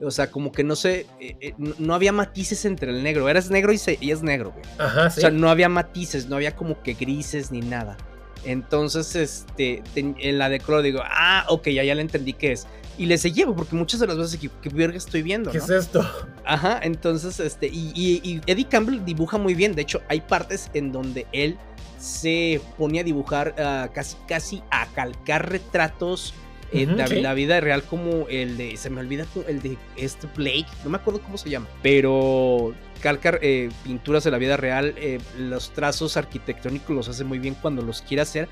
[0.00, 3.28] O sea, como que no sé, eh, eh, no había matices entre el negro.
[3.28, 4.64] Eras negro y, se, y es negro, güey.
[4.78, 5.20] Ajá, sí.
[5.20, 7.96] O sea, no había matices, no había como que grises ni nada.
[8.44, 12.66] Entonces, este, en la de color digo, ah, ok, ya, ya le entendí qué es.
[12.98, 15.50] Y le seguí, porque muchas de las veces que, ¿qué verga estoy viendo?
[15.50, 16.06] ¿Qué es esto?
[16.44, 19.74] Ajá, entonces, este, y, y, Eddie Campbell dibuja muy bien.
[19.74, 21.56] De hecho, hay partes en donde él
[22.04, 26.34] se ponía a dibujar uh, casi, casi a calcar retratos
[26.70, 30.66] eh, de la vida real como el de, se me olvida el de este Blake,
[30.82, 35.18] no me acuerdo cómo se llama, pero calcar eh, pinturas de la vida real, eh,
[35.38, 38.48] los trazos arquitectónicos los hace muy bien cuando los quiere hacer.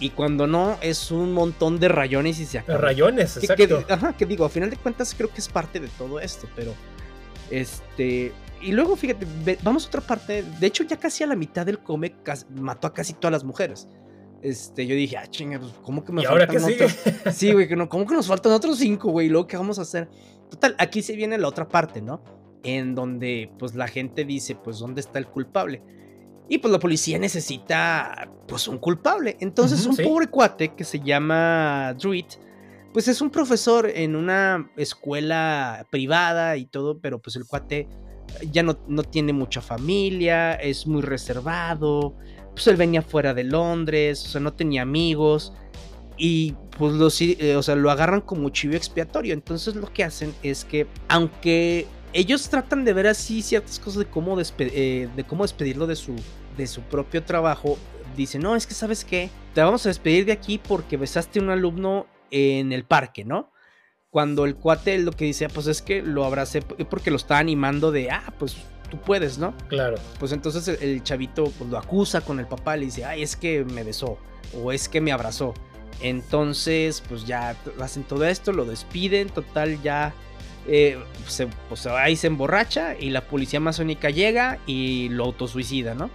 [0.00, 2.78] Y cuando no, es un montón de rayones y se acaba.
[2.78, 3.86] Rayones, exacto.
[3.86, 6.48] Que, ajá, que digo, a final de cuentas creo que es parte de todo esto,
[6.56, 6.74] pero.
[7.50, 8.32] Este.
[8.62, 9.26] Y luego, fíjate,
[9.62, 10.42] vamos a otra parte.
[10.42, 12.14] De hecho, ya casi a la mitad del cómic
[12.50, 13.88] mató a casi todas las mujeres.
[14.40, 16.88] Este, yo dije, ah, chinga, pues, ¿cómo que me ¿Y ahora qué sigue?
[17.32, 19.26] Sí, güey, que no, ¿cómo que nos faltan otros cinco, güey?
[19.26, 20.08] ¿Y luego qué vamos a hacer?
[20.50, 22.22] Total, aquí se viene la otra parte, ¿no?
[22.62, 25.82] en donde pues la gente dice, pues ¿dónde está el culpable?
[26.48, 29.36] Y pues la policía necesita pues un culpable.
[29.40, 32.26] Entonces un pobre cuate que se llama Druid,
[32.92, 37.88] pues es un profesor en una escuela privada y todo, pero pues el cuate
[38.50, 42.14] ya no, no tiene mucha familia, es muy reservado,
[42.52, 45.52] pues él venía fuera de Londres, o sea, no tenía amigos
[46.16, 49.34] y pues lo, eh, o sea, lo agarran como chivo expiatorio.
[49.34, 54.06] Entonces lo que hacen es que, aunque ellos tratan de ver así ciertas cosas de
[54.06, 56.14] cómo, eh, de cómo despedirlo de su,
[56.56, 57.78] de su propio trabajo.
[58.16, 61.42] Dicen, no, es que sabes qué, te vamos a despedir de aquí porque besaste a
[61.42, 63.51] un alumno en el parque, ¿no?
[64.12, 67.90] Cuando el cuate lo que dice, pues es que lo abracé porque lo está animando
[67.90, 68.58] de, ah, pues
[68.90, 69.54] tú puedes, ¿no?
[69.68, 69.96] Claro.
[70.20, 73.64] Pues entonces el, chavito pues, lo acusa con el papá, le dice, ay, es que
[73.64, 74.18] me besó
[74.54, 75.54] o es que me abrazó.
[76.02, 80.12] Entonces, pues ya hacen todo esto, lo despiden, total, ya
[80.68, 86.10] eh, se, pues ahí se emborracha y la policía masónica llega y lo autosuicida, ¿no?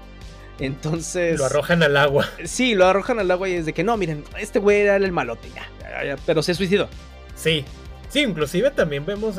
[0.60, 1.40] Entonces.
[1.40, 2.30] Lo arrojan al agua.
[2.44, 5.12] Sí, lo arrojan al agua y es de que no, miren, este güey era el
[5.12, 6.90] malote, ya, pero se suicidó.
[7.36, 7.66] Sí,
[8.10, 9.36] sí, inclusive también vemos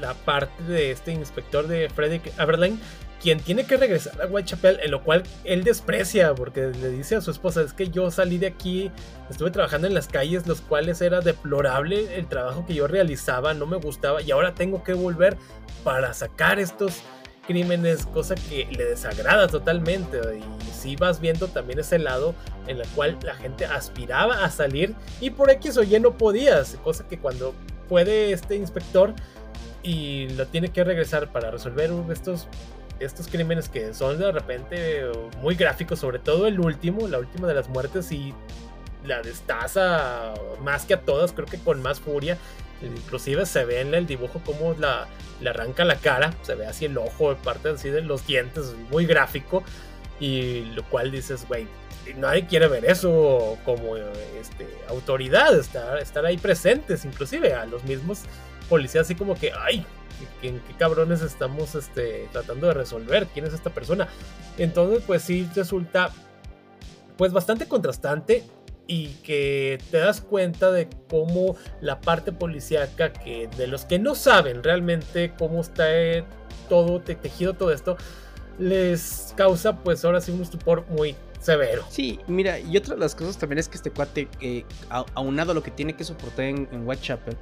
[0.00, 2.78] la parte de este inspector de Frederick Aberline
[3.20, 7.20] quien tiene que regresar a Whitechapel, en lo cual él desprecia, porque le dice a
[7.20, 8.90] su esposa, es que yo salí de aquí,
[9.28, 13.66] estuve trabajando en las calles, los cuales era deplorable el trabajo que yo realizaba, no
[13.66, 15.36] me gustaba, y ahora tengo que volver
[15.84, 17.02] para sacar estos
[17.46, 20.18] crímenes, cosa que le desagrada totalmente.
[20.38, 22.34] Y si vas viendo también ese lado
[22.68, 26.78] en el cual la gente aspiraba a salir y por X o Y no podías,
[26.84, 27.54] cosa que cuando
[27.90, 29.12] puede este inspector
[29.82, 32.48] y lo tiene que regresar para resolver estos
[33.00, 35.02] estos crímenes que son de repente
[35.40, 38.34] muy gráficos, sobre todo el último, la última de las muertes y
[39.04, 42.36] la destaza más que a todas, creo que con más furia.
[42.82, 45.06] Inclusive se ve en el dibujo como la,
[45.40, 49.06] le arranca la cara, se ve así el ojo, parte así de los dientes, muy
[49.06, 49.62] gráfico.
[50.18, 51.66] Y lo cual dices, güey,
[52.14, 58.22] nadie quiere ver eso como este, autoridad, estar, ahí presentes, inclusive a los mismos
[58.68, 59.84] policías, así como que, ay,
[60.42, 64.08] en qué cabrones estamos este, tratando de resolver, quién es esta persona.
[64.58, 66.10] Entonces, pues sí resulta
[67.16, 68.44] pues bastante contrastante
[68.86, 74.14] y que te das cuenta de cómo la parte policíaca que de los que no
[74.14, 76.24] saben realmente cómo está eh,
[76.68, 77.96] todo tejido todo esto
[78.58, 81.84] les causa pues ahora sí un estupor muy severo.
[81.88, 84.64] Sí, mira, y otra de las cosas también es que este cuate, eh,
[85.14, 87.36] aunado a lo que tiene que soportar en, en Whitechapel,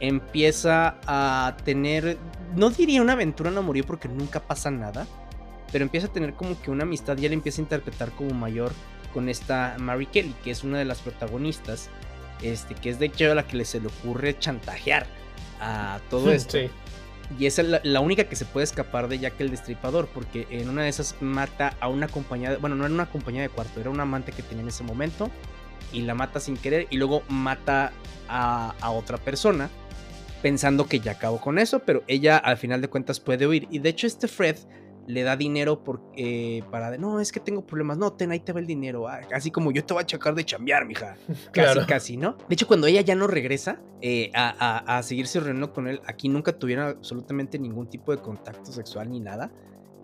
[0.00, 2.16] empieza a tener,
[2.56, 5.06] no diría una aventura no murió porque nunca pasa nada,
[5.72, 8.72] pero empieza a tener como que una amistad y él empieza a interpretar como mayor
[9.12, 11.88] con esta Mary Kelly, que es una de las protagonistas,
[12.42, 15.06] este, que es de hecho a la que le se le ocurre chantajear
[15.60, 16.58] a todo esto.
[17.38, 20.82] Y es la, única que se puede escapar de Jack el Destripador, porque en una
[20.82, 24.00] de esas mata a una compañía, bueno, no era una compañía de cuarto, era un
[24.00, 25.30] amante que tenía en ese momento,
[25.92, 27.92] y la mata sin querer, y luego mata
[28.28, 29.70] a, a otra persona
[30.42, 33.66] pensando que ya acabó con eso, pero ella al final de cuentas puede huir.
[33.70, 34.58] Y de hecho este Fred
[35.06, 38.52] le da dinero por, eh, para no, es que tengo problemas, no, ten, ahí te
[38.52, 41.16] va el dinero, ah, así como yo te voy a chacar de chambear, mija,
[41.52, 42.36] casi, casi, ¿no?
[42.48, 46.28] De hecho, cuando ella ya no regresa eh, a, a, seguirse reuniendo con él, aquí
[46.28, 49.52] nunca tuvieron absolutamente ningún tipo de contacto sexual ni nada.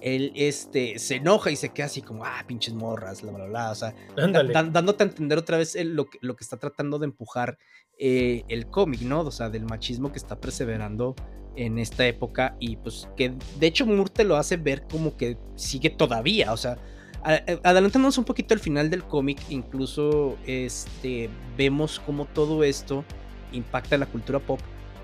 [0.00, 3.70] Él este, se enoja y se queda así como, ah, pinches morras, bla, bla, bla.
[3.70, 7.58] O sea, dándote a entender otra vez lo, lo que está tratando de empujar
[7.98, 9.20] eh, el cómic, ¿no?
[9.20, 11.14] O sea, del machismo que está perseverando
[11.56, 15.90] en esta época y pues que de hecho Murte lo hace ver como que sigue
[15.90, 16.78] todavía, o sea,
[17.22, 23.04] adelantándonos un poquito al final del cómic, incluso este, vemos cómo todo esto
[23.52, 24.60] impacta la cultura pop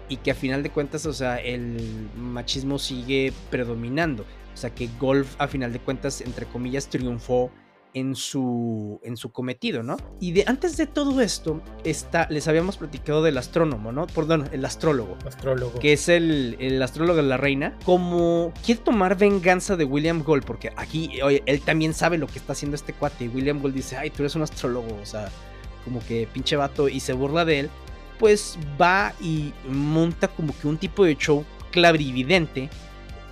[0.09, 4.25] y que a final de cuentas, o sea, el machismo sigue predominando.
[4.55, 7.51] O sea, que Golf a final de cuentas, entre comillas, triunfó
[7.97, 9.97] en su, en su cometido, ¿no?
[10.21, 14.07] Y de, antes de todo esto, está, les habíamos platicado del astrónomo, ¿no?
[14.07, 15.17] Perdón, el astrólogo.
[15.27, 15.79] Astrólogo.
[15.79, 17.75] Que es el, el astrólogo de la reina.
[17.87, 22.39] Como quiere tomar venganza de William Gold, porque aquí, oye, él también sabe lo que
[22.39, 23.25] está haciendo este cuate.
[23.25, 25.31] Y William Gold dice, ay, tú eres un astrólogo, o sea,
[25.83, 27.71] como que pinche vato, y se burla de él.
[28.19, 32.69] Pues va y monta como que un tipo de show clarividente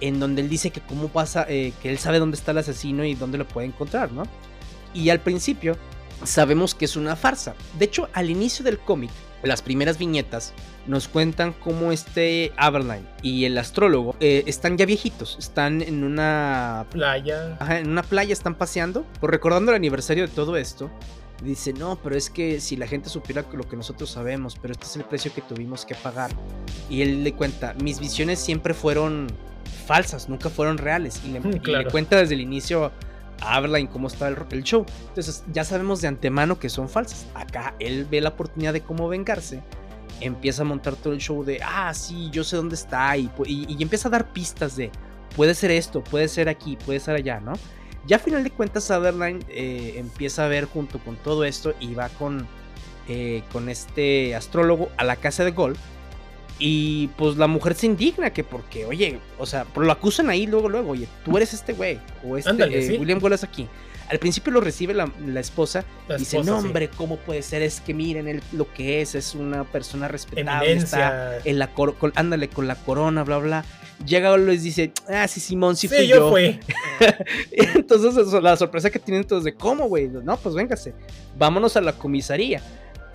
[0.01, 3.05] en donde él dice que cómo pasa, eh, que él sabe dónde está el asesino
[3.05, 4.25] y dónde lo puede encontrar, ¿no?
[4.95, 5.77] Y al principio
[6.23, 7.55] sabemos que es una farsa.
[7.79, 9.11] De hecho, al inicio del cómic,
[9.43, 10.55] las primeras viñetas
[10.87, 16.87] nos cuentan cómo este Aberline y el astrólogo eh, están ya viejitos, están en una
[16.91, 17.57] playa.
[17.61, 20.91] Ajá, en una playa están paseando, por recordando el aniversario de todo esto.
[21.43, 24.87] Dice, no, pero es que si la gente supiera lo que nosotros sabemos, pero este
[24.87, 26.31] es el precio que tuvimos que pagar.
[26.89, 29.27] Y él le cuenta, mis visiones siempre fueron
[29.87, 31.21] falsas, nunca fueron reales.
[31.25, 32.93] Y le, y le cuenta desde el inicio
[33.41, 34.85] habla cómo está el, show.
[35.09, 37.27] Entonces ya sabemos de antemano que son falsas.
[37.35, 39.63] Acá él ve la oportunidad de cómo vengarse.
[40.21, 43.17] Empieza a montar todo el show de, ah, sí, yo sé dónde está.
[43.17, 44.91] Y, y, empieza a dar pistas de,
[45.37, 47.53] puede ser esto, puede ser aquí, puede ser allá, ¿no?
[48.07, 51.95] Ya a final de cuentas, Sutherland eh, empieza a ver junto con todo esto y
[51.95, 52.47] va con,
[53.09, 55.79] eh, con este astrólogo a la casa de Gold
[56.59, 60.69] y pues la mujer se indigna que porque, oye, o sea, lo acusan ahí luego,
[60.69, 63.69] luego, oye, tú eres este güey, o este eh, William Wallace aquí.
[64.09, 67.63] Al principio lo recibe la, esposa, y dice, no hombre, ¿cómo puede ser?
[67.63, 71.71] Es que miren lo que es, es una persona respetable, está en la
[72.15, 73.65] ándale con la corona, bla, bla.
[74.05, 76.31] Llega les dice, ah, sí, Simón, sí, fui yo.
[76.31, 76.61] fui.
[77.75, 80.09] Entonces la sorpresa que tienen todos de, ¿cómo, güey?
[80.09, 80.95] No, pues véngase,
[81.39, 82.61] vámonos a la comisaría.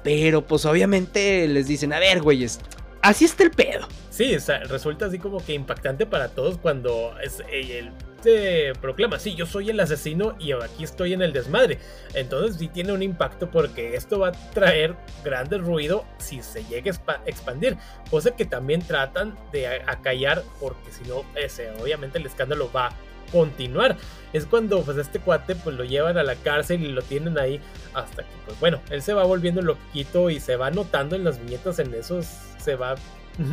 [0.04, 2.60] Pero pues obviamente les dicen, a ver, güeyes,
[3.02, 3.88] así está el pedo.
[4.10, 4.36] Sí,
[4.68, 9.46] resulta así como que impactante para todos cuando es, eh, él se proclama, sí, yo
[9.46, 11.80] soy el asesino y aquí estoy en el desmadre.
[12.14, 16.92] Entonces sí tiene un impacto porque esto va a traer grande ruido si se llega
[17.08, 17.78] a expandir.
[18.10, 22.90] Cosa que también tratan de acallar porque si no, ese, obviamente el escándalo va
[23.32, 23.98] continuar.
[24.34, 27.60] Es cuando pues este cuate pues lo llevan a la cárcel y lo tienen ahí
[27.94, 31.40] hasta que pues bueno, él se va volviendo loquito y se va notando en las
[31.40, 32.28] viñetas en esos
[32.60, 32.96] se va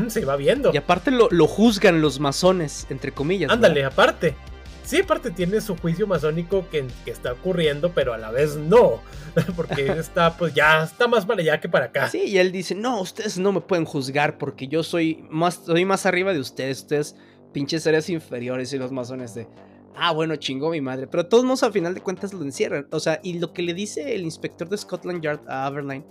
[0.09, 0.73] se va viendo.
[0.75, 3.51] Y aparte lo, lo juzgan los masones, entre comillas.
[3.51, 4.35] Ándale, aparte.
[4.87, 9.03] Sí, aparte tiene su juicio masónico que, que, está ocurriendo, pero a la vez no.
[9.57, 12.09] Porque está, pues ya está más para allá que para acá.
[12.09, 15.85] Sí, y él dice: No, ustedes no me pueden juzgar porque yo soy más, soy
[15.85, 16.83] más arriba de ustedes.
[16.83, 17.17] Ustedes,
[17.57, 19.49] pinches áreas inferiores y los masones de.
[19.95, 21.07] Ah, bueno, chingó mi madre.
[21.07, 22.87] Pero todos modos, al final de cuentas, lo encierran.
[22.93, 26.05] O sea, y lo que le dice el inspector de Scotland Yard a Aberline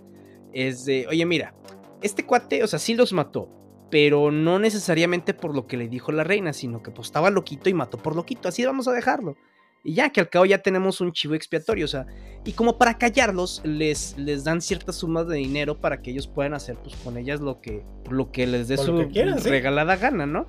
[0.53, 1.53] es de: Oye, mira,
[2.01, 3.47] este cuate, o sea, sí los mató,
[3.91, 7.69] pero no necesariamente por lo que le dijo la reina, sino que pues estaba loquito
[7.69, 9.37] y mató por loquito, así vamos a dejarlo.
[9.83, 12.07] Y ya que al cabo ya tenemos un chivo expiatorio, o sea,
[12.43, 16.55] y como para callarlos, les, les dan ciertas sumas de dinero para que ellos puedan
[16.55, 18.97] hacer pues con ellas lo que, lo que les dé su
[19.43, 20.47] regalada gana, ¿no?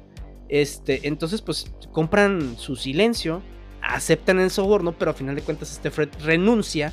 [0.48, 3.42] Este, entonces pues compran su silencio,
[3.82, 6.92] aceptan el soborno, pero a final de cuentas este Fred renuncia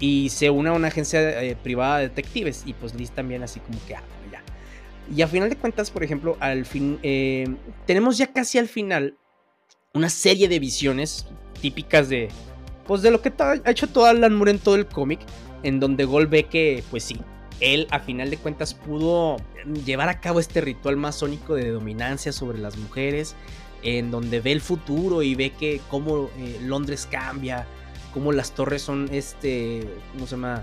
[0.00, 3.60] y se une a una agencia eh, privada de detectives y pues Liz también así
[3.60, 4.42] como que, ah, ya.
[5.14, 7.46] Y a final de cuentas, por ejemplo, al fin, eh,
[7.86, 9.16] tenemos ya casi al final
[9.92, 11.26] una serie de visiones
[11.60, 12.28] típicas de,
[12.86, 15.20] pues de lo que ha hecho todo Alan Moore en todo el cómic,
[15.62, 17.20] en donde Gol ve que, pues sí,
[17.60, 19.36] él a final de cuentas pudo
[19.84, 23.34] llevar a cabo este ritual masónico de dominancia sobre las mujeres,
[23.82, 27.66] en donde ve el futuro y ve que cómo eh, Londres cambia,
[28.12, 30.62] cómo las torres son, este, ¿cómo se llama?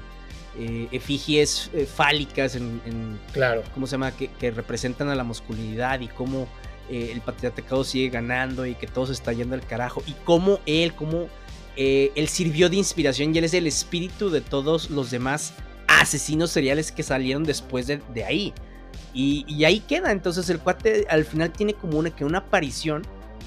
[0.58, 3.63] Eh, efigies eh, fálicas en, claro.
[3.73, 4.12] ¿cómo se llama?
[4.12, 6.47] Que, representan a la masculinidad y cómo
[6.89, 10.93] el patriarcado sigue ganando y que todo se está yendo al carajo y cómo él,
[10.93, 11.30] cómo
[11.77, 15.54] él sirvió de inspiración y él es el espíritu de todos los demás
[15.99, 18.54] asesinos seriales que salieron después de, ahí.
[19.13, 23.03] Y, ahí queda, entonces el cuate al final tiene como una, que una aparición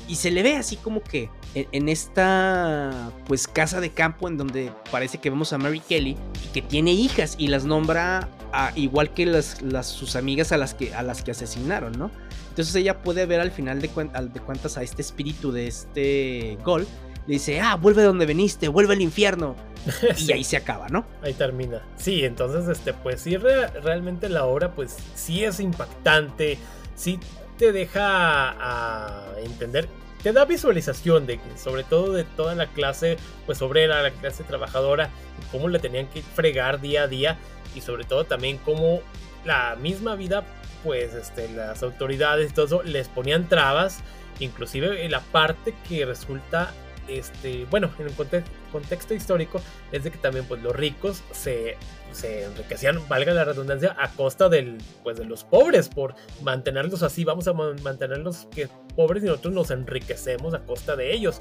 [0.07, 4.73] y se le ve así como que en, esta pues casa de campo en donde
[4.91, 8.29] parece que vemos a Mary Kelly y que tiene hijas y las nombra
[8.77, 12.11] igual que las, sus amigas a las que a las que asesinaron, ¿no?
[12.51, 16.87] Entonces ella puede ver al final de, de cuentas a este espíritu de este Gol.
[17.27, 19.57] Le dice, ah, vuelve donde veniste, vuelve al infierno.
[20.19, 21.05] Y ahí se acaba, ¿no?
[21.23, 21.83] Ahí termina.
[21.97, 26.59] Sí, entonces, este, pues sí, realmente la obra, pues sí es impactante.
[26.95, 27.19] Sí
[27.59, 29.89] te deja a entender
[30.25, 35.11] te da visualización de sobre todo de toda la clase pues obrera, la clase trabajadora,
[35.53, 37.37] cómo le tenían que fregar día a día
[37.75, 39.03] y sobre todo también cómo
[39.45, 40.43] la misma vida
[40.83, 44.01] pues este, las autoridades y todo eso les ponían trabas,
[44.41, 46.73] inclusive en la parte que resulta
[47.09, 49.61] este, bueno, en un contexto histórico
[49.93, 51.77] es de que también pues los ricos se,
[52.13, 57.25] se enriquecían, valga la redundancia, a costa del, pues, de los pobres, por mantenerlos así,
[57.25, 61.41] vamos a mantenerlos que pobres y nosotros nos enriquecemos a costa de ellos.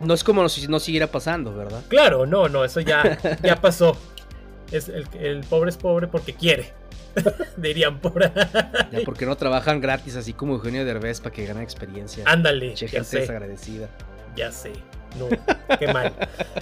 [0.00, 1.82] No es como si no siguiera pasando, ¿verdad?
[1.88, 3.96] Claro, no, no, eso ya, ya pasó.
[4.70, 6.72] Es el, el pobre es pobre porque quiere.
[7.56, 8.32] Dirían por ahí.
[8.92, 12.24] Ya, porque no trabajan gratis, así como Eugenio Derbez, para que ganen experiencia.
[12.26, 12.74] Ándale.
[12.74, 13.88] Che, gente desagradecida
[14.36, 14.72] ya sé.
[15.18, 15.28] No,
[15.78, 16.14] qué mal.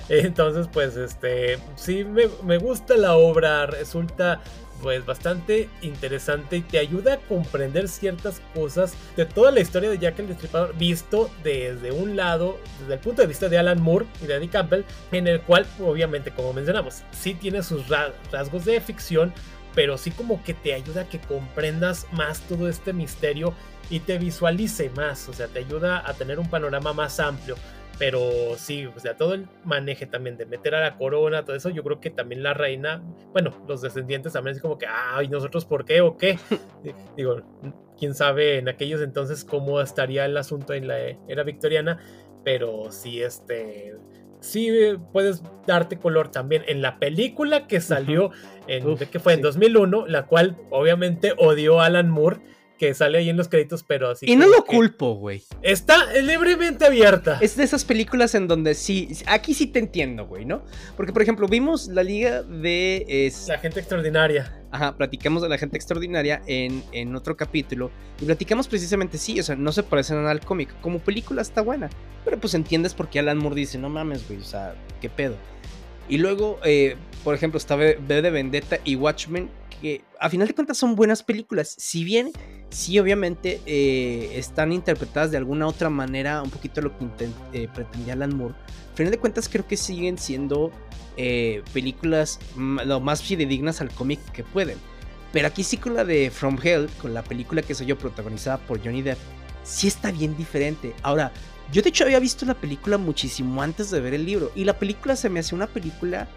[0.09, 4.41] Entonces, pues, este, sí me, gusta la obra, resulta
[4.83, 9.99] pues bastante interesante y te ayuda a comprender ciertas cosas de toda la historia de
[9.99, 14.07] Jack el Destripador visto desde un lado, desde el punto de vista de Alan Moore
[14.23, 18.81] y de Eddie Campbell, en el cual obviamente como mencionamos, sí tiene sus rasgos de
[18.81, 19.33] ficción,
[19.75, 23.55] pero sí como que te ayuda a que comprendas más todo este misterio
[23.91, 27.57] y te visualice más, o sea, te ayuda a tener un panorama más amplio.
[27.99, 31.69] Pero sí, o sea, todo el maneje también de meter a la corona, todo eso,
[31.71, 35.65] yo creo que también la reina, bueno, los descendientes también es como que, ay, ¿nosotros
[35.65, 36.39] por qué o qué?
[37.17, 37.43] Digo,
[37.99, 41.99] quién sabe en aquellos entonces cómo estaría el asunto en la era victoriana,
[42.45, 43.97] pero sí, este,
[44.41, 44.71] sí
[45.13, 48.31] puedes darte color también en la película que salió
[48.69, 52.41] en, que fue en 2001, la cual obviamente odió Alan Moore
[52.79, 54.27] que sale ahí en los créditos, pero así.
[54.27, 55.43] Y no lo culpo, güey.
[55.63, 57.39] Está libremente abierta.
[57.41, 60.63] Es de esas películas en donde sí, aquí sí te entiendo, güey, ¿no?
[60.97, 63.05] Porque, por ejemplo, vimos la liga de...
[63.09, 63.49] Es...
[63.49, 64.55] La gente extraordinaria.
[64.71, 67.91] Ajá, platicamos de la gente extraordinaria en, en otro capítulo.
[68.21, 70.75] Y platicamos precisamente, sí, o sea, no se parece nada al cómic.
[70.81, 71.91] Como película está buena.
[72.25, 75.37] Pero pues entiendes por qué Alan Moore dice, no mames, güey, o sea, qué pedo.
[76.09, 79.51] Y luego, eh, por ejemplo, está B de Vendetta y Watchmen,
[79.81, 81.75] que a final de cuentas son buenas películas.
[81.79, 82.33] Si bien,
[82.71, 87.07] sí, obviamente eh, están interpretadas de alguna otra manera, un poquito lo que
[87.53, 88.55] eh, pretendía Alan Moore.
[88.93, 90.73] A final de cuentas, creo que siguen siendo
[91.17, 94.79] eh, películas lo más fidedignas al cómic que pueden.
[95.33, 98.83] Pero aquí sí con la de From Hell, con la película que soy protagonizada por
[98.83, 99.19] Johnny Depp,
[99.63, 100.95] sí está bien diferente.
[101.03, 101.33] Ahora,
[101.71, 104.51] yo de hecho había visto la película muchísimo antes de ver el libro.
[104.55, 106.29] Y la película se me hace una película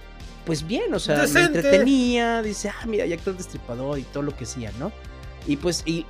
[0.46, 4.36] pues bien, o sea, me entretenía, dice, ah, mira, ya el Destripador y todo lo
[4.36, 4.92] que sea, ¿no?
[5.48, 6.06] Y pues, y,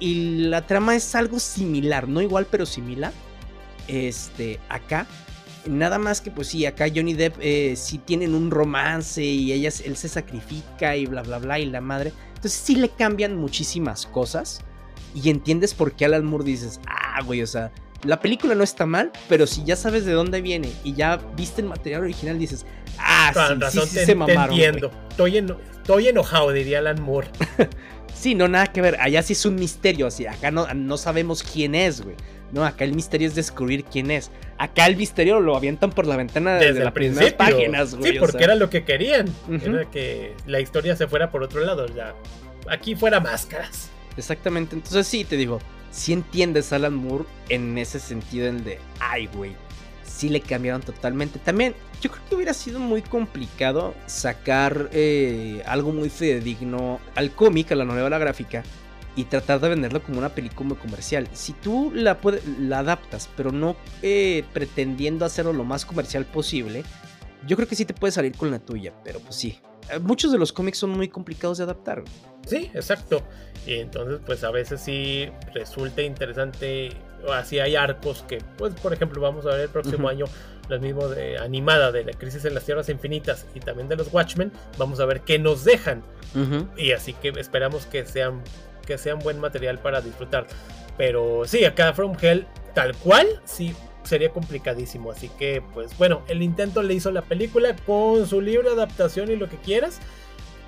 [0.50, 3.14] la trama es algo similar, no igual, pero similar.
[3.88, 5.08] Este, acá.
[5.68, 9.70] Nada más que, pues sí, acá Johnny Depp eh, sí tienen un romance y ella,
[9.86, 12.14] él se sacrifica y bla, bla, bla, y la madre.
[12.30, 14.62] Entonces sí le cambian muchísimas cosas.
[15.14, 17.72] Y entiendes por qué Alan Moore dices, ah, güey, o sea,
[18.04, 21.62] la película no está mal, pero si ya sabes de dónde viene y ya viste
[21.62, 22.66] el material original, dices,
[22.98, 24.54] ah, sí, razón, sí, se mamaron.
[24.54, 24.92] entiendo.
[25.10, 27.28] Estoy, estoy, enojado, diría Alan Moore.
[28.14, 29.00] sí, no, nada que ver.
[29.00, 30.08] Allá sí es un misterio.
[30.08, 32.16] Así, acá no, no sabemos quién es, güey.
[32.52, 34.32] No, acá el misterio es descubrir quién es.
[34.58, 38.14] Acá el misterio lo avientan por la ventana desde, las primeras páginas, güey.
[38.14, 39.28] Sí, porque era lo que querían.
[39.50, 41.88] Era que la historia se fuera por otro lado.
[41.88, 42.14] Ya.
[42.70, 43.90] Aquí fuera máscaras.
[44.18, 44.76] Exactamente.
[44.76, 45.60] Entonces sí, te digo,
[45.92, 49.56] si entiendes a Alan Moore en ese sentido, en de, ay, güey,
[50.04, 51.40] sí le cambiaron totalmente.
[51.40, 57.72] También, yo creo que hubiera sido muy complicado sacar eh, algo muy fidedigno al cómic,
[57.72, 58.64] a la novela gráfica,
[59.16, 61.28] y tratar de venderlo como una película comercial.
[61.34, 62.18] Si tú la,
[62.60, 66.84] la adaptas, pero no eh, pretendiendo hacerlo lo más comercial posible,
[67.46, 69.60] yo creo que sí te puede salir con la tuya, pero pues sí.
[69.90, 72.04] Eh, muchos de los cómics son muy complicados de adaptar.
[72.46, 73.22] Sí, exacto.
[73.66, 76.90] Y entonces, pues a veces sí resulta interesante.
[77.32, 80.26] Así hay arcos que, pues, por ejemplo, vamos a ver el próximo año,
[80.70, 84.12] lo mismo de animada de la crisis en las tierras infinitas y también de los
[84.12, 84.52] Watchmen.
[84.78, 86.04] Vamos a ver qué nos dejan.
[86.78, 88.42] Y así que esperamos que sean,
[88.86, 90.48] que sean buen material para disfrutar.
[90.98, 95.12] Pero sí, acá From Hell, tal cual, sí sería complicadísimo.
[95.12, 99.36] Así que, pues bueno, el intento le hizo la película con su libre adaptación y
[99.36, 100.00] lo que quieras.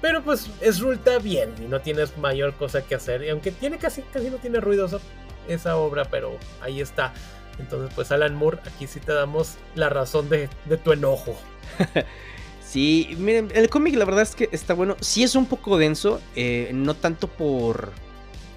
[0.01, 3.23] Pero pues resulta bien y no tienes mayor cosa que hacer.
[3.23, 4.99] Y aunque tiene casi, casi no tiene ruidoso
[5.47, 7.13] esa obra, pero ahí está.
[7.59, 10.49] Entonces, pues Alan Moore, aquí sí te damos la razón de,
[10.84, 11.36] tu enojo.
[12.61, 14.97] sí, miren, el cómic la verdad es que está bueno.
[14.99, 17.91] Sí es un poco denso, eh, no tanto por...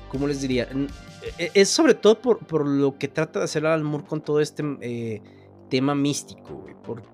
[0.09, 0.69] ¿Cómo les diría?
[1.39, 4.63] E, es sobre todo por, lo que trata de hacer Alan Moore con todo este
[4.81, 5.23] eh,
[5.69, 6.65] tema místico,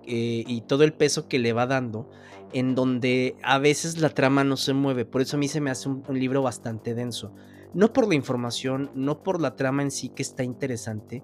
[0.05, 2.11] y todo el peso que le va dando
[2.53, 5.05] en donde a veces la trama no se mueve.
[5.05, 7.33] Por eso a mí se me hace un, libro bastante denso.
[7.75, 11.23] No por la información, no por la trama en sí que está interesante,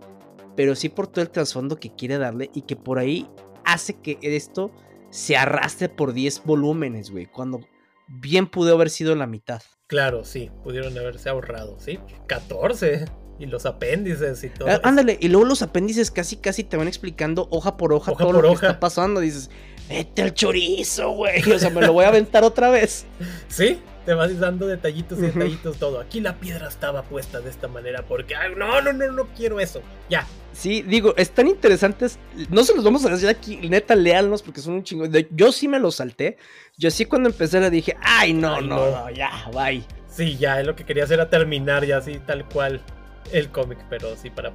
[0.56, 3.28] pero sí por todo el trasfondo que quiere darle y que por ahí
[3.64, 4.72] hace que esto
[5.10, 7.60] se arrastre por 10 volúmenes, güey, cuando
[8.08, 9.62] bien pudo haber sido la mitad.
[9.88, 11.98] Claro, sí, pudieron haberse ahorrado, ¿sí?
[12.26, 13.06] 14.
[13.38, 14.68] Y los apéndices y todo.
[14.68, 18.32] Ah, ándale, y luego los apéndices casi casi te van explicando hoja por hoja, todo
[18.32, 19.20] lo que está pasando.
[19.20, 19.48] Dices,
[19.88, 21.40] vete al chorizo, güey.
[21.50, 23.06] O sea, me lo voy a aventar otra vez.
[23.48, 26.00] Sí, te vas dando detallitos y detallitos todo.
[26.00, 29.60] Aquí la piedra estaba puesta de esta manera porque, ay, no, no, no, no quiero
[29.60, 29.82] eso.
[30.08, 30.26] Ya.
[30.54, 32.18] Sí, digo, están interesantes.
[32.48, 35.04] No se los vamos a decir aquí, neta, lealnos porque son un chingo.
[35.30, 36.38] Yo sí me los salté.
[36.78, 39.84] Yo sí cuando empecé le dije, ay, no, no, no, ya, bye.
[40.08, 42.80] Sí, ya, lo que quería hacer era terminar ya así, tal cual
[43.30, 44.54] el cómic, pero sí, para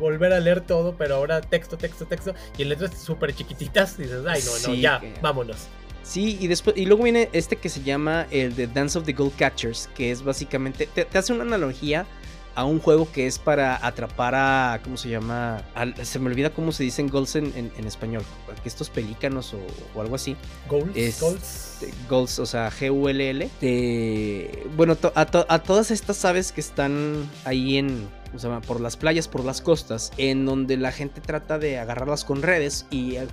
[0.00, 4.24] volver a leer todo, pero ahora texto, texto, texto, y en letras súper chiquititas, dices,
[4.26, 5.68] ay, no, no, ya, vámonos.
[6.10, 9.12] Sí, y después, y luego viene este que se llama el de Dance of the
[9.12, 12.04] Gold Catchers, que es básicamente, te, hace una analogía
[12.56, 15.62] a un juego que es para atrapar a, ¿cómo se llama?
[16.02, 18.24] se me olvida cómo se dicen goals en, en, español,
[18.60, 20.36] que estos pelícanos o, algo así.
[20.68, 21.78] Goals.
[22.08, 22.40] goals.
[22.40, 23.48] o sea, G-U-L-L.
[24.76, 29.28] bueno, a, a todas estas aves que están ahí en, o sea, por las playas,
[29.28, 33.26] por las costas, en donde la gente trata de agarrarlas con redes y eh,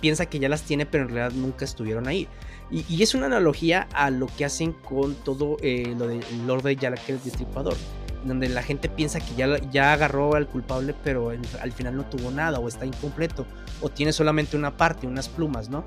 [0.00, 2.28] piensa que ya las tiene, pero en realidad nunca estuvieron ahí.
[2.70, 6.74] Y, es una analogía a lo que hacen con todo eh, lo del Lord de
[6.74, 7.76] Yalak, el destripador,
[8.24, 12.32] donde la gente piensa que ya, ya agarró al culpable, pero al final no tuvo
[12.32, 13.46] nada, o está incompleto,
[13.80, 15.84] o tiene solamente una parte, unas plumas, ¿no?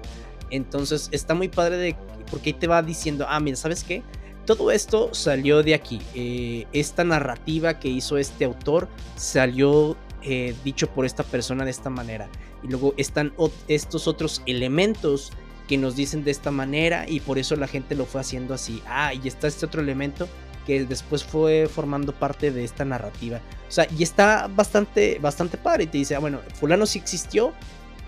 [0.51, 1.95] Entonces está muy padre de,
[2.31, 4.01] porque ahí te va diciendo, ah, mira, ¿sabes qué?
[4.49, 6.01] Todo esto salió de aquí.
[6.15, 11.91] Eh, esta narrativa que hizo este autor salió eh, dicho por esta persona de esta
[11.91, 12.27] manera.
[12.63, 13.31] Y luego están
[13.67, 15.31] estos otros elementos
[15.67, 18.81] que nos dicen de esta manera y por eso la gente lo fue haciendo así.
[18.87, 20.27] Ah, y está este otro elemento
[20.65, 23.41] que después fue formando parte de esta narrativa.
[23.67, 25.83] O sea, y está bastante, bastante padre.
[25.83, 27.53] Y te dice, ah, bueno, fulano sí existió,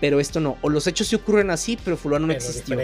[0.02, 0.58] pero esto no.
[0.62, 2.76] O los hechos sí ocurren así, pero fulano no existió.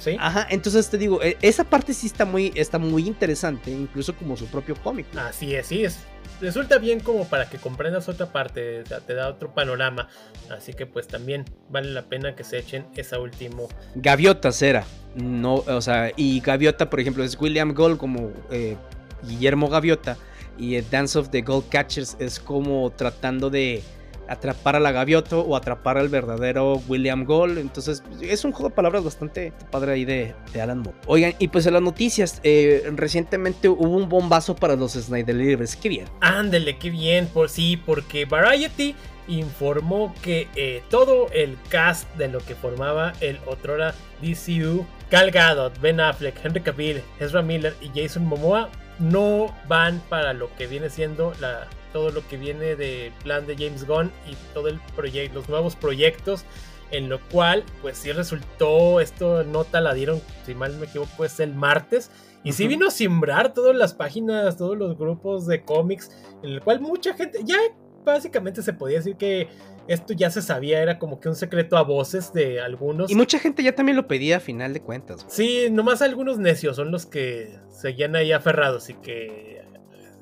[0.00, 0.16] ¿sí?
[0.18, 4.36] Ajá, entonces te digo, e, esa parte sí está muy, está muy interesante, incluso como
[4.36, 5.06] su propio cómic.
[5.16, 6.00] Así es, sí, es.
[6.40, 10.08] Resulta bien como para que comprendas otra parte, te da otro panorama.
[10.50, 13.68] Así que pues también vale la pena que se echen esa último.
[13.94, 14.84] Gaviota era.
[15.14, 18.76] No, o sea, y Gaviota, por ejemplo, es William Gold como eh,
[19.22, 20.16] Guillermo Gaviota.
[20.58, 23.84] Y Dance of the Gold Catchers es como tratando de
[24.28, 27.58] atrapar a la gaviota o atrapar al verdadero William Gold.
[27.58, 30.96] Entonces, es un juego de palabras bastante padre ahí de, Alan Moore.
[31.06, 35.76] Oigan, y pues en las noticias, eh, recientemente hubo un bombazo para los Snyder Libres.
[35.76, 36.06] Qué bien.
[36.20, 37.26] Ándele, qué bien.
[37.26, 38.94] Por sí, porque Variety
[39.28, 45.80] informó que eh, todo el cast de lo que formaba el otrora DCU, Gal Gadot,
[45.80, 50.90] Ben Affleck, Henry Cavill, Ezra Miller y Jason Momoa no van para lo que viene
[50.90, 55.34] siendo la todo lo que viene del plan de James Gunn y todo el proyecto,
[55.34, 56.44] los nuevos proyectos,
[56.90, 61.24] en lo cual, pues sí resultó, esto nota la dieron, si mal no me equivoco,
[61.24, 62.10] es el martes,
[62.44, 66.10] y sí vino a simbrar todas las páginas, todos los grupos de cómics,
[66.44, 67.56] en el cual mucha gente, ya
[68.04, 69.48] básicamente se podía decir que
[69.88, 73.10] esto ya se sabía, era como que un secreto a voces de algunos.
[73.10, 75.24] Y mucha gente ya también lo pedía a final de cuentas.
[75.28, 79.62] Sí, nomás algunos necios son los que seguían ahí aferrados y que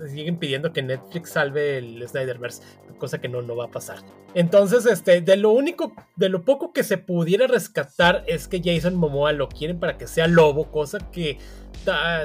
[0.09, 2.63] siguen pidiendo que Netflix salve el Snyderverse,
[2.99, 3.99] cosa que no, no va a pasar.
[4.35, 8.95] Entonces, este, de lo único, de lo poco que se pudiera rescatar es que Jason
[8.95, 11.39] Momoa lo quieren para que sea lobo, cosa que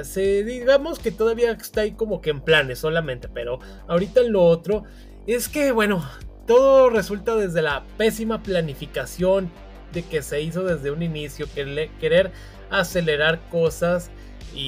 [0.02, 3.58] se, digamos que todavía está ahí como que en planes solamente, pero
[3.88, 4.84] ahorita lo otro
[5.26, 6.08] es que, bueno,
[6.46, 9.50] todo resulta desde la pésima planificación
[9.92, 12.32] de que se hizo desde un inicio, querer
[12.70, 14.10] acelerar cosas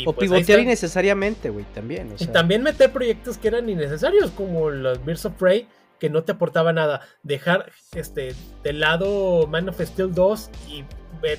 [0.07, 2.15] o pues, pivotear innecesariamente, güey, también.
[2.19, 5.67] Y también meter proyectos que eran innecesarios, como los Birds of Prey,
[5.99, 7.01] que no te aportaba nada.
[7.23, 10.85] Dejar este de lado Man of Steel 2 y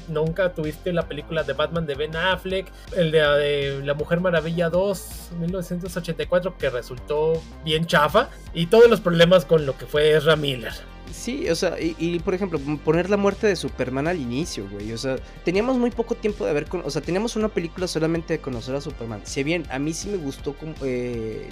[0.07, 5.31] nunca tuviste la película de Batman de Ben Affleck, el de, La Mujer Maravilla 2,
[5.39, 10.73] 1984, que resultó bien chafa, y todos los problemas con lo que fue Ezra Miller.
[11.13, 14.91] Sí, o sea, y, por ejemplo, poner la muerte de Superman al inicio, güey.
[14.93, 18.33] O sea, teníamos muy poco tiempo de ver, con, o sea, teníamos una película solamente
[18.33, 19.21] de conocer a Superman.
[19.23, 21.47] Si bien a mí sí me gustó, eh,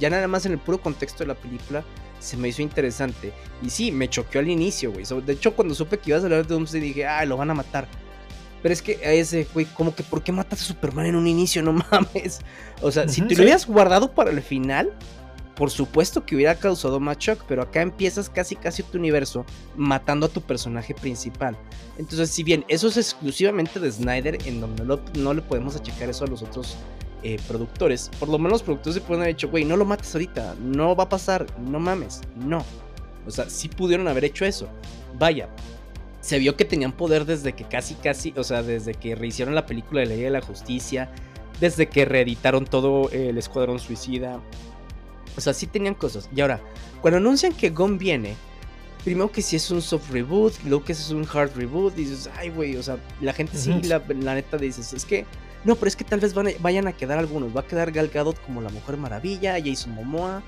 [0.00, 1.84] ya nada más en el puro contexto de la película,
[2.18, 3.32] se me hizo interesante.
[3.62, 5.04] Y sí, me choqueó al inicio, güey.
[5.24, 7.54] De hecho, cuando supe que ibas a hablar de Doomsday, dije, ah, lo van a
[7.54, 7.86] matar.
[8.62, 11.28] Pero es que a ese, güey, como que, ¿por qué matas a Superman en un
[11.28, 11.62] inicio?
[11.68, 12.40] No mames.
[12.82, 14.92] O sea, si te lo hubieras guardado para el final,
[15.58, 19.44] por supuesto que hubiera causado más shock, pero acá empiezas casi casi tu universo
[19.76, 21.56] matando a tu personaje principal.
[21.98, 24.84] Entonces, si bien eso es exclusivamente de Snyder, en donde
[25.14, 26.76] no, le podemos achacar eso a los otros
[27.24, 30.14] eh, productores, por lo menos los productores se pueden haber dicho, güey, no lo mates
[30.14, 32.64] ahorita, no va a pasar, no mames, no.
[33.26, 34.68] O sea, sí pudieron haber hecho eso.
[35.18, 35.48] Vaya,
[36.20, 39.66] se vio que tenían poder desde que casi, casi, o sea, desde que rehicieron la
[39.66, 41.10] película de la Ley de la Justicia,
[41.58, 44.40] desde que reeditaron todo el Escuadrón Suicida.
[45.38, 46.28] O sea, sí tenían cosas.
[46.34, 46.60] Y ahora,
[47.00, 48.34] cuando anuncian que Gon viene,
[49.04, 52.50] primero que si es un soft reboot, luego que es un hard reboot, dices, ay,
[52.50, 55.26] güey, o sea, la gente sí, la, neta dices, es que,
[55.64, 58.36] no, pero es que tal vez vayan a quedar algunos, va a quedar Gal Gadot
[58.42, 60.42] como la Mujer Maravilla, Jason Momoa,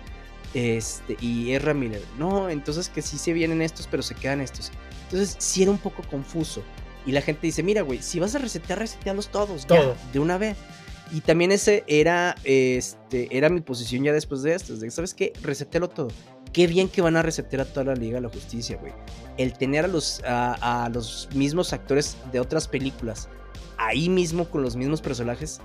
[0.55, 4.73] este, y Erra Miller, no, entonces que sí se vienen estos, pero se quedan estos.
[5.05, 6.65] Entonces sí era un poco confuso.
[7.07, 9.97] Y la gente dice, mira, güey, si vas a resetear, resetearlos todos, Todo.
[10.13, 10.57] de una vez.
[11.13, 14.77] Y también ese era, este, era mi posición ya después de esto.
[14.77, 15.33] De, ¿Sabes qué?
[15.43, 16.09] Resetealo todo.
[16.53, 18.93] Qué bien que van a resetear a toda la Liga de la Justicia, güey.
[19.37, 23.29] El tener a los, a, los mismos actores de otras películas
[23.79, 25.61] ahí mismo con los mismos personajes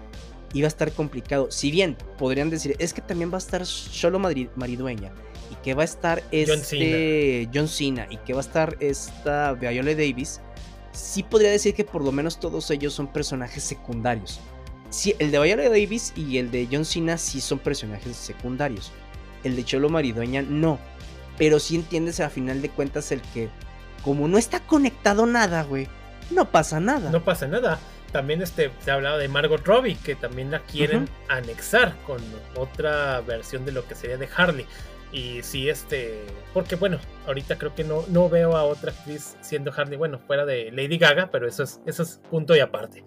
[0.53, 1.51] iba a estar complicado.
[1.51, 5.11] Si bien podrían decir, es que también va a estar solo Maridueña
[5.51, 8.07] y que va a estar este John Cena.
[8.09, 10.39] y que va a estar esta Viola Davis,
[10.93, 14.39] sí podría decir que por lo menos todos ellos son personajes secundarios.
[14.95, 18.93] Sí, el de Viola Davis y el de John Cena sí son personajes secundarios
[19.45, 20.79] el de Cholo Maridueña no.
[21.37, 23.49] Pero sí entiendes a final de cuentas el que,
[24.03, 25.87] como no está conectado nada, güey,
[26.31, 27.11] no pasa nada.
[27.11, 27.79] No pasa nada.
[28.11, 32.21] También este, se ha hablado de Margot Robbie, que también la quieren anexar con
[32.55, 34.65] otra versión de lo que sería de Harley.
[35.11, 36.23] Y sí, este,
[36.53, 40.45] porque bueno, ahorita creo que no, no veo a otra actriz siendo Harley, bueno, fuera
[40.45, 43.03] de Lady Gaga, pero eso es, eso es punto y aparte.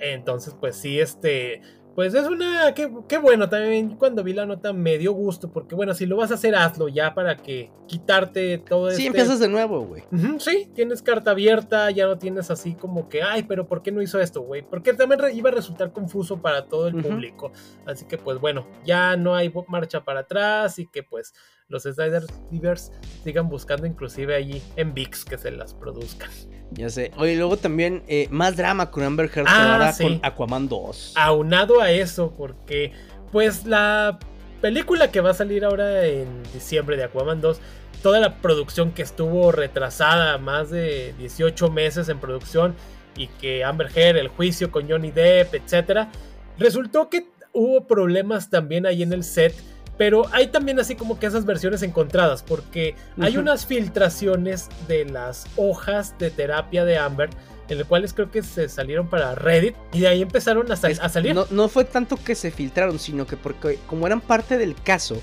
[0.00, 1.60] Entonces, pues sí, este,
[1.94, 2.74] pues es una.
[2.74, 6.32] Qué, bueno, también cuando vi la nota me dio gusto, porque bueno, si lo vas
[6.32, 8.96] a hacer, hazlo ya para que quitarte todo eso.
[8.96, 10.02] Sí, este empiezas de nuevo, güey.
[10.38, 14.02] sí, tienes carta abierta, ya no tienes así como que, ay, pero ¿por qué no
[14.02, 14.62] hizo esto, güey?
[14.62, 17.52] Porque también iba a resultar confuso para todo el público.
[17.86, 21.32] Así que, pues bueno, ya no hay marcha para atrás y que pues
[21.68, 22.90] los Snyder Divers
[23.22, 26.30] sigan buscando inclusive allí en VIX que se las produzcan.
[26.74, 27.12] Ya sé.
[27.16, 31.12] Oye, luego también eh, más drama con Amber Heard ah, ahora con Aquaman 2.
[31.16, 32.92] Aunado a eso, porque
[33.30, 34.18] pues la
[34.60, 37.60] película que va a salir ahora en diciembre de Aquaman 2,
[38.02, 42.74] toda la producción que estuvo retrasada, más de 18 meses en producción,
[43.16, 46.10] y que Amber Heard, el juicio con Johnny Depp, etcétera,
[46.58, 49.54] resultó que hubo problemas también ahí en el set
[49.96, 55.46] pero hay también así como que esas versiones encontradas, porque hay unas filtraciones de las
[55.56, 57.30] hojas de terapia de Amber,
[57.68, 61.36] en las cuales creo que se salieron para Reddit, y de ahí empezaron a, salir.
[61.50, 65.20] No, fue tanto que se filtraron, sino que porque como eran parte del caso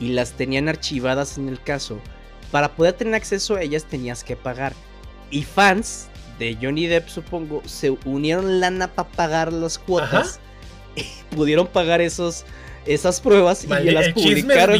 [0.00, 2.00] y las tenían archivadas en el caso,
[2.50, 4.72] para poder tener acceso a ellas tenías que pagar.
[5.30, 6.08] Y fans
[6.38, 10.40] de Johnny Depp, supongo, se unieron lana para pagar las cuotas.
[10.96, 11.02] Y
[11.34, 12.44] pudieron pagar esos
[12.86, 14.78] esas pruebas y las publicaron.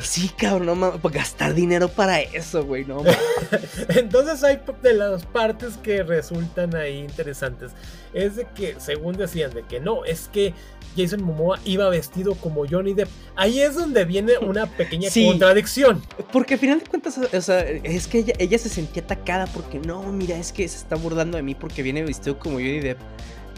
[0.00, 3.02] Sí, cabrón, no mames, pues gastar dinero para eso, güey, no
[3.88, 7.72] Entonces hay de las partes que resultan ahí interesantes.
[8.12, 10.54] Es de que, según decían, de que no, es que
[10.96, 13.08] Jason Momoa iba vestido como Johnny Depp.
[13.36, 16.02] Ahí es donde viene una pequeña contradicción.
[16.32, 19.78] Porque al final de cuentas, o sea, es que ella, ella se sentía atacada porque
[19.78, 22.98] no, mira, es que se está burlando de mí porque viene vestido como Johnny Depp.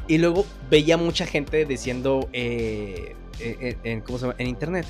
[0.09, 4.36] Y luego veía mucha gente diciendo, eh, eh, eh, en, ¿cómo se llama?
[4.38, 4.86] en internet.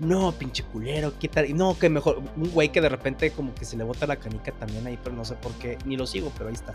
[0.00, 1.56] No, pinche culero, ¿qué tal?
[1.56, 2.20] No, que mejor.
[2.36, 5.14] Un güey que de repente como que se le bota la canica también ahí, pero
[5.14, 6.74] no sé por qué, ni lo sigo, pero ahí está.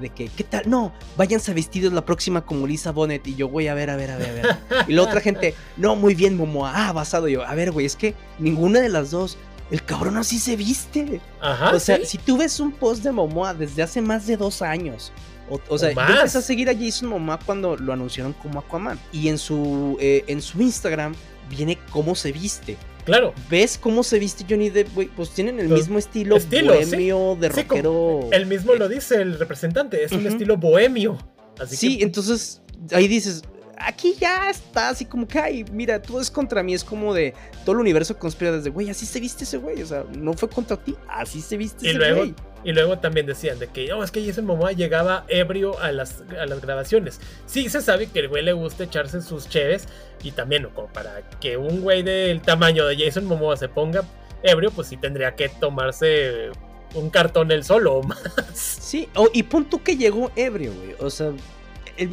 [0.00, 0.68] De que, ¿qué tal?
[0.68, 3.26] No, váyanse vestidos la próxima como Lisa Bonnet.
[3.26, 4.58] Y yo, voy a ver, a ver, a ver, a ver.
[4.88, 6.72] Y la otra gente, no, muy bien, Momoa.
[6.74, 7.44] Ah, basado yo.
[7.44, 9.36] A ver, güey, es que ninguna de las dos.
[9.70, 11.20] El cabrón así se viste.
[11.40, 14.62] Ajá, o sea, si tú ves un post de Momoa desde hace más de dos
[14.62, 15.12] años
[15.48, 18.98] o, sea, yo empecé a seguir a Jason Momoa cuando lo anunciaron como Aquaman.
[19.12, 21.14] Y en su, eh, en su Instagram
[21.50, 22.76] viene cómo se viste.
[23.04, 23.34] Claro.
[23.50, 28.28] ¿Ves cómo se viste Johnny Depp, Pues tienen el mismo estilo, bohemio de rockero.
[28.32, 31.18] el mismo lo dice el representante, es un estilo bohemio.
[31.58, 33.42] Así sí, entonces ahí dices,
[33.78, 37.34] aquí ya está así como que, ay, mira, todo es contra mí, es como de
[37.64, 40.48] todo el universo conspira desde, güey, así se viste ese güey, o sea, no fue
[40.48, 42.34] contra ti, así se viste ese güey.
[42.64, 46.24] Y luego también decían de que, oh, es que Jason Momoa llegaba ebrio a las,
[46.40, 47.20] a las grabaciones.
[47.44, 49.86] Sí se sabe que el güey le gusta echarse sus cheves
[50.22, 54.02] y también, como para que un güey del tamaño de Jason Momoa se ponga
[54.42, 56.52] ebrio, pues sí tendría que tomarse
[56.94, 58.18] un cartón él solo o más.
[58.54, 61.32] Sí, y punto que llegó ebrio, güey, o sea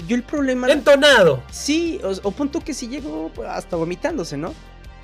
[0.07, 0.69] yo el problema.
[0.71, 1.41] Entonado.
[1.51, 4.53] Sí, o, punto que sí llegó hasta vomitándose, ¿no?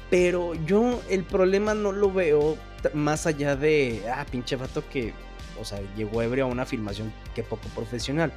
[0.10, 2.58] Pero yo el problema no lo veo
[2.94, 4.04] más allá de.
[4.14, 5.14] Ah, pinche vato que.
[5.60, 8.32] O sea, llegó ebrio a una filmación que poco profesional.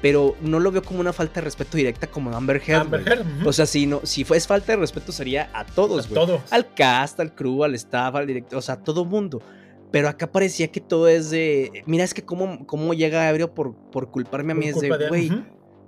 [0.00, 2.82] pero no lo veo como una falta de respeto directa como Amber Heard.
[2.82, 3.48] Amber Heard, ujú.
[3.48, 6.14] O sea, si, no, si fue falta de respeto sería a todos, A güey.
[6.26, 6.52] todos.
[6.52, 9.40] Al cast, al crew, al staff, al director, o sea, a todo mundo.
[9.90, 11.82] Pero acá parecía que todo es de.
[11.86, 14.70] Mira, es que cómo, cómo llega ebrio por, por culparme a mí.
[14.72, 15.30] Por Es de, güey.
[15.30, 15.42] ujú.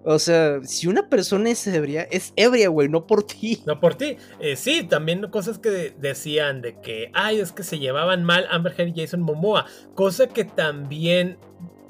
[0.09, 3.61] O sea, si una persona es ebria, es ebria, güey, no por ti.
[3.67, 4.17] No por ti.
[4.39, 8.73] Eh, sí, también cosas que decían de que, ay, es que se llevaban mal Amber
[8.79, 9.67] Heard y Jason Momoa.
[9.97, 11.39] Cosa que también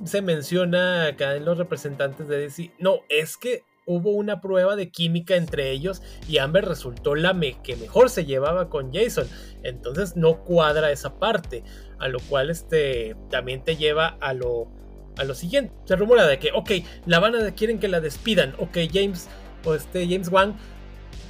[0.03, 2.73] se menciona acá en los representantes de DC.
[2.79, 7.77] No, es que hubo una prueba de química entre ellos y Amber resultó la que
[7.77, 9.29] mejor se llevaba con Jason.
[9.63, 11.65] Entonces no cuadra esa parte.
[11.99, 14.71] A lo cual este también te lleva a lo,
[15.17, 15.73] a lo siguiente.
[15.85, 16.71] Se rumora de que, ok,
[17.07, 18.55] la van a quieren que la despidan.
[18.59, 19.29] Ok, James
[19.65, 20.57] o este James Wan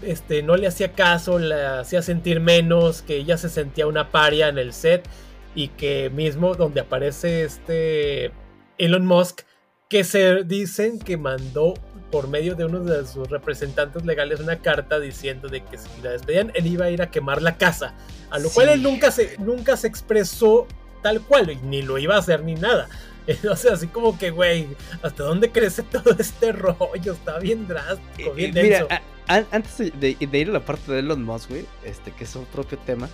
[0.03, 4.49] este, no le hacía caso, la hacía sentir menos, que ella se sentía una paria
[4.49, 5.09] en el set
[5.55, 8.31] y que mismo donde aparece este
[8.79, 9.43] Elon Musk,
[9.89, 11.75] que se dicen que mandó
[12.11, 16.11] por medio de uno de sus representantes legales una carta diciendo de que si la
[16.11, 17.95] despedían él iba a ir a quemar la casa,
[18.31, 20.67] a lo cual él nunca se, nunca se expresó
[21.03, 22.89] tal cual, y ni lo iba a hacer ni nada.
[23.51, 24.69] O sea, así como que, güey,
[25.03, 27.13] ¿hasta dónde crece todo este rollo?
[27.13, 28.95] Está bien drástico, bien Eh, Mira, denso.
[29.29, 32.13] a- a- antes de, de- de ir a la parte de Elon Musk, güey, este,
[32.13, 33.09] que es un propio tema.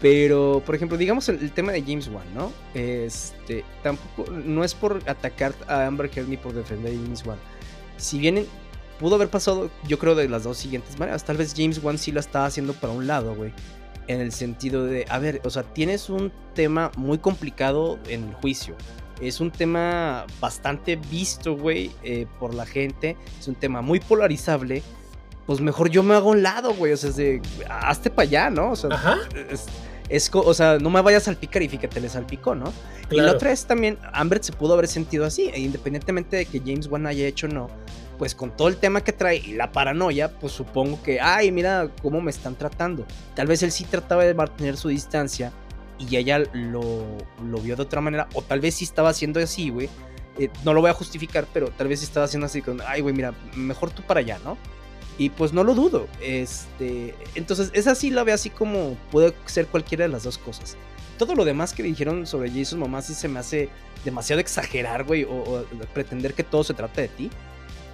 [0.00, 2.52] Pero, por ejemplo, digamos el, el tema de James Wan, ¿no?
[2.72, 7.38] Este, tampoco, no es por atacar a Amber Heard ni por defender a James Wan.
[7.96, 8.46] Si bien
[9.00, 11.24] pudo haber pasado, yo creo, de las dos siguientes maneras.
[11.24, 13.52] Tal vez James Wan sí la estaba haciendo para un lado, güey.
[14.06, 18.34] En el sentido de, a ver, o sea, tienes un tema muy complicado en el
[18.34, 18.76] juicio.
[19.20, 23.16] Es un tema bastante visto, güey, eh, por la gente.
[23.38, 24.82] Es un tema muy polarizable.
[25.46, 26.92] Pues mejor yo me hago a un lado, güey.
[26.92, 28.70] O sea, es de, hazte para allá, ¿no?
[28.72, 29.16] O sea, Ajá.
[29.50, 29.66] es,
[30.08, 32.72] es co- o sea, no me vayas a salpicar y fíjate, le salpicó, ¿no?
[33.10, 36.60] Y la otra es también, Amber se pudo haber sentido así, e independientemente de que
[36.60, 37.68] James Wan haya hecho o no,
[38.18, 41.88] pues con todo el tema que trae y la paranoia, pues supongo que, ay, mira
[42.02, 43.06] cómo me están tratando.
[43.34, 45.52] Tal vez él sí trataba de mantener su distancia
[45.98, 47.04] y ella lo,
[47.44, 49.88] lo vio de otra manera, o tal vez sí estaba haciendo así, güey.
[50.38, 53.00] Eh, no lo voy a justificar, pero tal vez sí estaba haciendo así con, ay,
[53.00, 54.56] güey, mira, mejor tú para allá, ¿no?
[55.18, 56.06] Y pues no lo dudo.
[56.20, 60.76] Este, entonces, esa sí la veo así como puede ser cualquiera de las dos cosas.
[61.18, 63.68] Todo lo demás que dijeron sobre Jason Mamá sí se me hace
[64.04, 67.30] demasiado exagerar, güey, o, o pretender que todo se trata de ti.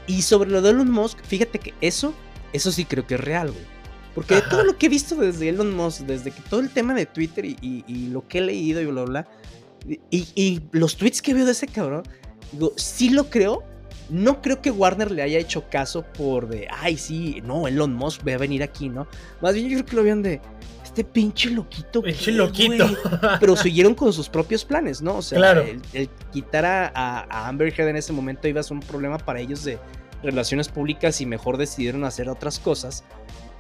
[0.07, 2.13] Y sobre lo de Elon Musk, fíjate que eso,
[2.53, 3.74] eso sí creo que es real, güey.
[4.15, 6.95] Porque de todo lo que he visto desde Elon Musk, desde que todo el tema
[6.95, 9.23] de Twitter y, y- y lo que he leído y bla, bla,
[9.87, 12.05] bla, y, y los tweets que veo de ese cabrón,
[12.53, 13.63] digo, sí lo creo.
[14.11, 18.21] No creo que Warner le haya hecho caso por de, ay, sí, no, Elon Musk
[18.29, 19.07] va a venir aquí, ¿no?
[19.41, 20.43] Más bien yo creo que lo vean de,
[20.85, 22.03] este pinche loquito.
[22.03, 22.87] Pinche ¿qué, loquito.
[22.87, 22.97] güey?"
[23.41, 25.17] Pero siguieron con sus propios planes, ¿no?
[25.17, 25.63] O sea, Claro.
[25.63, 28.81] el, el quitar a, a- a Amber Heard en ese momento iba a ser un
[28.81, 29.79] problema para ellos de
[30.23, 33.05] relaciones públicas y mejor decidieron hacer otras cosas.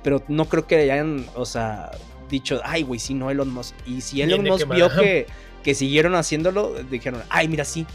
[0.04, 1.90] Pero no creo que hayan, o sea,
[2.30, 3.74] dicho, ay, güey, si no Elon Musk.
[3.86, 5.26] Y si Elon Tiene Musk que vio que,
[5.64, 7.86] que siguieron haciéndolo, dijeron, ay, mira, sí,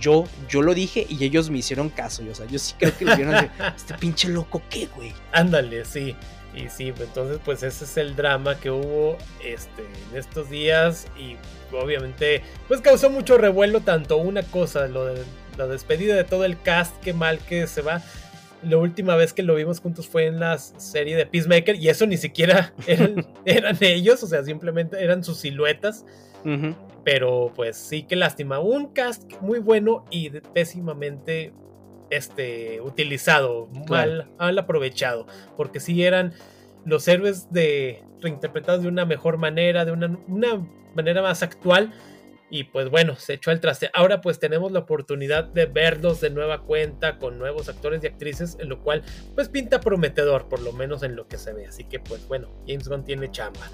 [0.00, 2.22] yo, yo lo dije y ellos me hicieron caso.
[2.22, 5.12] Y, o sea, yo sí creo que le vieron de, este pinche loco, ¿qué, güey?
[5.32, 6.16] Ándale, sí.
[6.54, 11.36] Y sí, entonces pues ese es el drama que hubo este, en estos días y
[11.70, 15.22] obviamente pues causó mucho revuelo tanto una cosa, lo de
[15.58, 18.02] la despedida de todo el cast, qué mal que se va.
[18.68, 22.06] La última vez que lo vimos juntos fue en la serie de Peacemaker y eso
[22.06, 26.04] ni siquiera eran, eran ellos, o sea, simplemente eran sus siluetas.
[27.02, 28.60] Pero pues sí que lástima.
[28.60, 31.52] Un cast muy bueno y pésimamente
[32.10, 35.26] este, utilizado, mal, mal aprovechado.
[35.56, 36.34] Porque sí eran
[36.84, 41.92] los héroes de reinterpretados de una mejor manera, de una, una manera más actual.
[42.48, 43.90] Y pues bueno, se echó al traste.
[43.92, 48.56] Ahora pues tenemos la oportunidad de verlos de nueva cuenta con nuevos actores y actrices,
[48.60, 49.02] en lo cual
[49.34, 51.66] pues pinta prometedor, por lo menos en lo que se ve.
[51.66, 53.68] Así que pues bueno, James Gunn tiene chamba.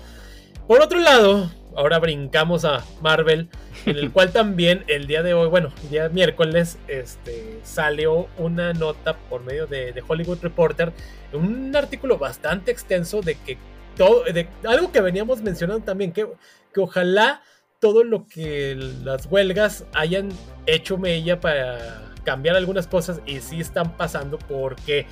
[0.66, 3.49] Por otro lado, ahora brincamos a Marvel,
[3.85, 8.73] en el cual también el día de hoy, bueno, el día miércoles, este, salió una
[8.73, 10.93] nota por medio de, de Hollywood Reporter,
[11.33, 13.59] un artículo bastante extenso de que
[13.97, 16.29] todo, de algo que veníamos mencionando también, que,
[16.73, 17.43] que ojalá
[17.83, 20.28] todo lo que las huelgas hayan
[20.66, 25.05] hecho mella para cambiar algunas cosas y sí están pasando porque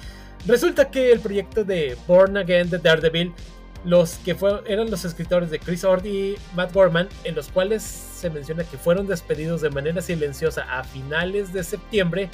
[0.47, 3.33] resulta que el proyecto de Born Again de Daredevil
[3.85, 7.83] los que fue, eran los escritores de Chris Ord y Matt Gorman, en los cuales
[7.83, 12.31] se menciona que fueron despedidos de manera silenciosa a finales de septiembre,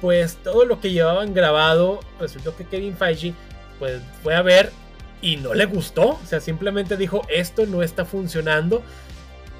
[0.00, 3.32] pues todo lo que llevaban grabado, resultó que Kevin Feige
[3.78, 4.72] pues fue a ver
[5.20, 8.82] y no le gustó, o sea, simplemente dijo, esto no está funcionando,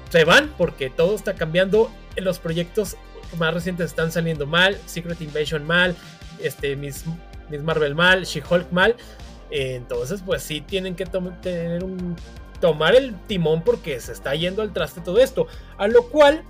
[0.09, 2.97] se van porque todo está cambiando, los proyectos
[3.37, 5.95] más recientes están saliendo mal, Secret Invasion mal,
[6.41, 7.05] este, Miss,
[7.49, 8.95] Miss Marvel mal, She-Hulk mal.
[9.51, 15.19] entonces, pues sí tienen que tomar el timón porque se está yendo al traste todo
[15.19, 15.47] esto.
[15.77, 16.43] A lo cual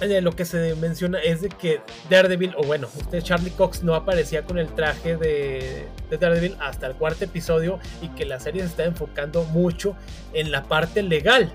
[0.00, 3.94] eh, lo que se menciona es de que Daredevil, o bueno, usted Charlie Cox no
[3.94, 8.68] aparecía con el traje de, Daredevil hasta el cuarto episodio y que la serie se
[8.68, 9.96] está enfocando mucho
[10.32, 11.52] en la parte legal.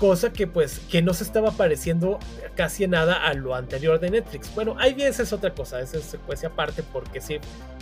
[0.00, 2.18] Cosa que pues que no se estaba pareciendo
[2.56, 4.52] casi nada a lo anterior de Netflix.
[4.54, 7.38] Bueno, ahí bien esa es otra cosa, esa es secuencia aparte porque sí,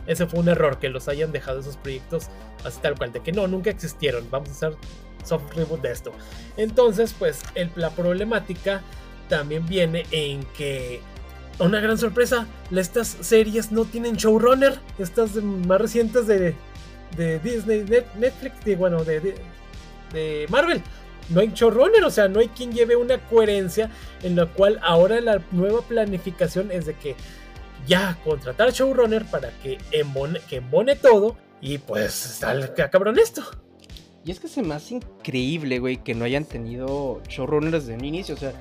[0.06, 2.26] ese fue un error que los hayan dejado esos proyectos
[2.64, 4.74] así tal cual, de que no, nunca existieron, vamos a hacer
[5.24, 6.12] soft reboot de esto.
[6.56, 8.82] Entonces pues el, la problemática
[9.28, 11.00] también viene en que
[11.60, 16.54] una gran sorpresa, estas series no tienen showrunner, estas más recientes de,
[17.16, 17.84] de Disney,
[18.16, 19.34] Netflix, de, bueno, de,
[20.12, 20.82] de, Marvel.
[21.31, 23.91] No hay showrunner, o sea, no hay quien lleve una coherencia
[24.22, 27.14] en la cual ahora la nueva planificación es de que
[27.87, 33.43] ya contratar showrunner para que embone, que embone todo y pues salga cabrón esto.
[34.24, 38.05] Y es que se me hace increíble, güey, que no hayan tenido showrunners desde un
[38.05, 38.53] inicio, o sea,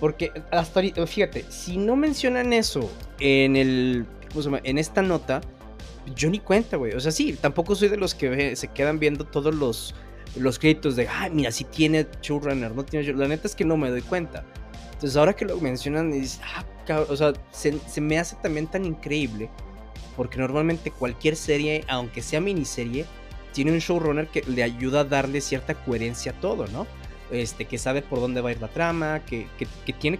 [0.00, 2.90] porque hasta ahorita, fíjate, si no mencionan eso
[3.20, 4.06] en el.
[4.64, 5.40] En esta nota,
[6.14, 6.92] yo ni cuenta, güey.
[6.92, 9.94] O sea, sí, tampoco soy de los que se quedan viendo todos los,
[10.36, 13.76] los créditos de, ah, mira, si tiene showrunner, no tiene La neta es que no
[13.76, 14.44] me doy cuenta.
[14.92, 18.66] Entonces, ahora que lo mencionan, dices, ah, cabrón, o sea, se, se me hace también
[18.66, 19.50] tan increíble.
[20.16, 23.06] Porque normalmente cualquier serie, aunque sea miniserie,
[23.52, 26.86] tiene un showrunner que le ayuda a darle cierta coherencia a todo, ¿no?
[27.30, 29.46] este, que sabe por dónde va a ir la trama, que,
[29.98, 30.18] tiene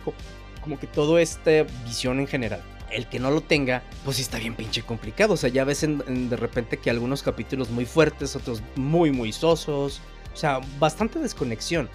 [0.61, 2.63] como que toda esta visión en general.
[2.91, 5.35] El que no lo tenga, pues sí está bien pinche complicado.
[5.35, 10.01] O sea, ya ves de repente que algunos capítulos muy fuertes, otros muy, muy sosos.
[10.33, 11.89] O sea, bastante desconexión.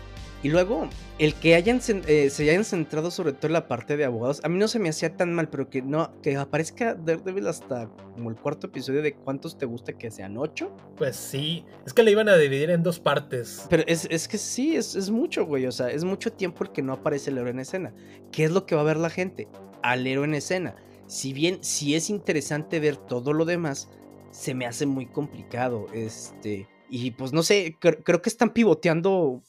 [0.46, 0.88] Y luego,
[1.18, 4.48] el que hayan, eh, se hayan centrado sobre todo en la parte de abogados, a
[4.48, 8.30] mí no se me hacía tan mal, pero que no, que aparezca Daredevil hasta como
[8.30, 10.72] el cuarto episodio de cuántos te gusta que sean ocho.
[10.98, 13.66] Pues sí, es que le iban a dividir en dos partes.
[13.72, 16.72] Pero es, es que sí, es, es, mucho, güey, o sea, es mucho tiempo el
[16.72, 17.94] que no aparece el héroe en escena.
[18.32, 19.48] ¿Qué es lo que va a ver la gente?
[19.92, 20.76] Al héroe en escena.
[21.08, 23.90] Si bien sí es interesante ver todo lo demás,
[24.32, 26.68] se me hace muy complicado, este...
[26.88, 29.42] Y pues no sé, creo que están pivoteando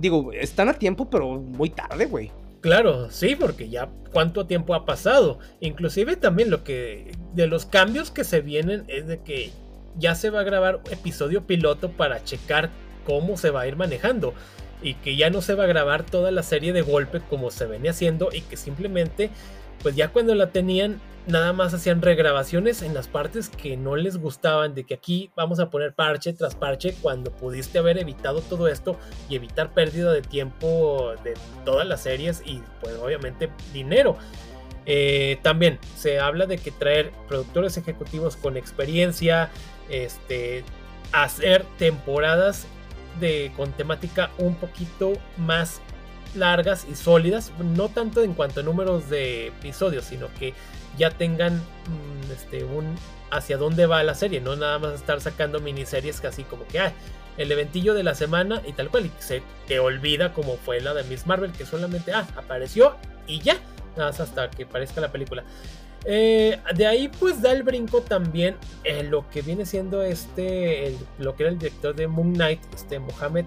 [0.00, 2.30] digo, están a tiempo, pero muy tarde, güey.
[2.60, 5.38] Claro, sí, porque ya cuánto tiempo ha pasado.
[5.60, 9.50] Inclusive también lo que de los cambios que se vienen es de que
[9.98, 12.70] ya se va a grabar episodio piloto para checar
[13.04, 14.32] cómo se va a ir manejando
[14.82, 17.66] y que ya no se va a grabar toda la serie de golpe como se
[17.66, 19.30] venía haciendo y que simplemente
[19.82, 24.16] pues ya cuando la tenían nada más hacían regrabaciones en las partes que no les
[24.16, 28.68] gustaban, de que aquí vamos a poner parche tras parche cuando pudiste haber evitado todo
[28.68, 28.96] esto
[29.28, 34.16] y evitar pérdida de tiempo de todas las series y pues obviamente dinero.
[34.84, 39.48] Eh, también se habla de que traer productores ejecutivos con experiencia,
[39.88, 40.64] este,
[41.12, 42.66] hacer temporadas
[43.20, 45.80] de, con temática un poquito más
[46.34, 50.54] largas y sólidas, no tanto en cuanto a números de episodios, sino que
[50.96, 52.96] ya tengan mm, este, un
[53.30, 56.92] hacia dónde va la serie, no nada más estar sacando miniseries casi como que, ah,
[57.38, 60.92] el eventillo de la semana y tal cual, y se te olvida como fue la
[60.92, 62.96] de Miss Marvel, que solamente, ah, apareció
[63.26, 63.56] y ya,
[63.96, 65.44] hasta que parezca la película.
[66.04, 71.36] Eh, de ahí pues da el brinco también en lo que viene siendo este, lo
[71.36, 73.46] que era el director de Moon Knight, este Mohamed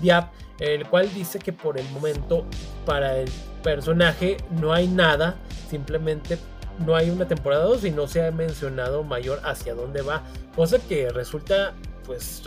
[0.00, 2.44] Diab, el cual dice que por el momento
[2.84, 3.30] para el
[3.62, 5.36] personaje no hay nada,
[5.70, 6.38] simplemente
[6.84, 10.22] no hay una temporada 2 y no se ha mencionado mayor hacia dónde va,
[10.56, 11.74] cosa que resulta
[12.04, 12.42] pues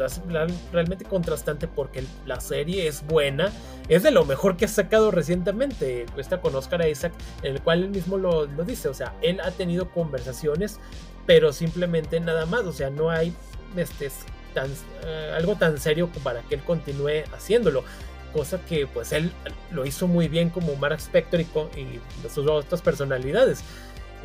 [0.71, 3.51] realmente contrastante porque la serie es buena,
[3.87, 7.83] es de lo mejor que ha sacado recientemente, está con Oscar Isaac, en el cual
[7.83, 10.79] él mismo lo, dice, o sea, él ha tenido conversaciones,
[11.25, 13.33] pero simplemente nada más, o sea, no hay
[13.75, 14.11] este,
[14.53, 14.69] tan,
[15.05, 17.83] eh, algo tan serio para que él continúe haciéndolo
[18.35, 19.31] cosa que pues él
[19.71, 21.45] lo hizo muy bien como Mark Spector y,
[21.79, 22.01] y
[22.33, 23.63] sus otras personalidades.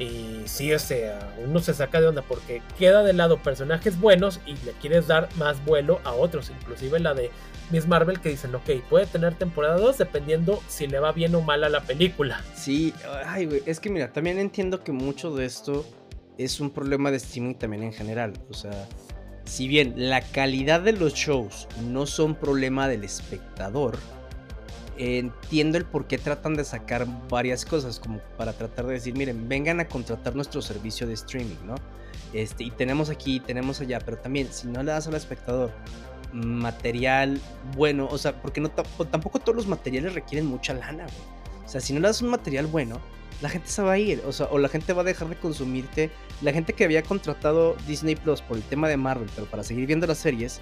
[0.00, 4.40] Y sí, o sea, uno se saca de onda porque queda de lado personajes buenos
[4.46, 7.30] y le quieres dar más vuelo a otros, inclusive la de
[7.70, 11.42] Miss Marvel que dicen, ok, puede tener temporada 2 dependiendo si le va bien o
[11.42, 12.42] mal a la película.
[12.54, 12.94] Sí,
[13.26, 15.84] ay, güey, es que mira, también entiendo que mucho de esto
[16.38, 18.88] es un problema de streaming también en general, o sea,
[19.44, 23.98] si bien la calidad de los shows no son problema del espectador,
[25.00, 29.48] entiendo el por qué tratan de sacar varias cosas, como para tratar de decir, miren,
[29.48, 31.74] vengan a contratar nuestro servicio de streaming, ¿no?
[32.32, 35.72] Este, y tenemos aquí, tenemos allá, pero también, si no le das al espectador
[36.32, 37.40] material
[37.76, 41.64] bueno, o sea, porque no tampoco todos los materiales requieren mucha lana, güey.
[41.64, 43.00] O sea, si no le das un material bueno,
[43.40, 45.36] la gente se va a ir, o sea, o la gente va a dejar de
[45.36, 46.10] consumirte.
[46.42, 49.86] La gente que había contratado Disney Plus por el tema de Marvel, pero para seguir
[49.86, 50.60] viendo las series,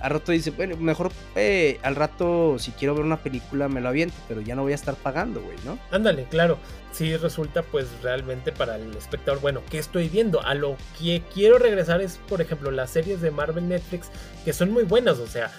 [0.00, 3.88] al rato dice, bueno, mejor eh, al rato si quiero ver una película me lo
[3.88, 5.78] aviento, pero ya no voy a estar pagando, güey, ¿no?
[5.90, 6.58] Ándale, claro.
[6.92, 10.44] Sí resulta pues realmente para el espectador, bueno, ¿qué estoy viendo?
[10.44, 14.10] A lo que quiero regresar es, por ejemplo, las series de Marvel Netflix,
[14.44, 15.50] que son muy buenas, o sea,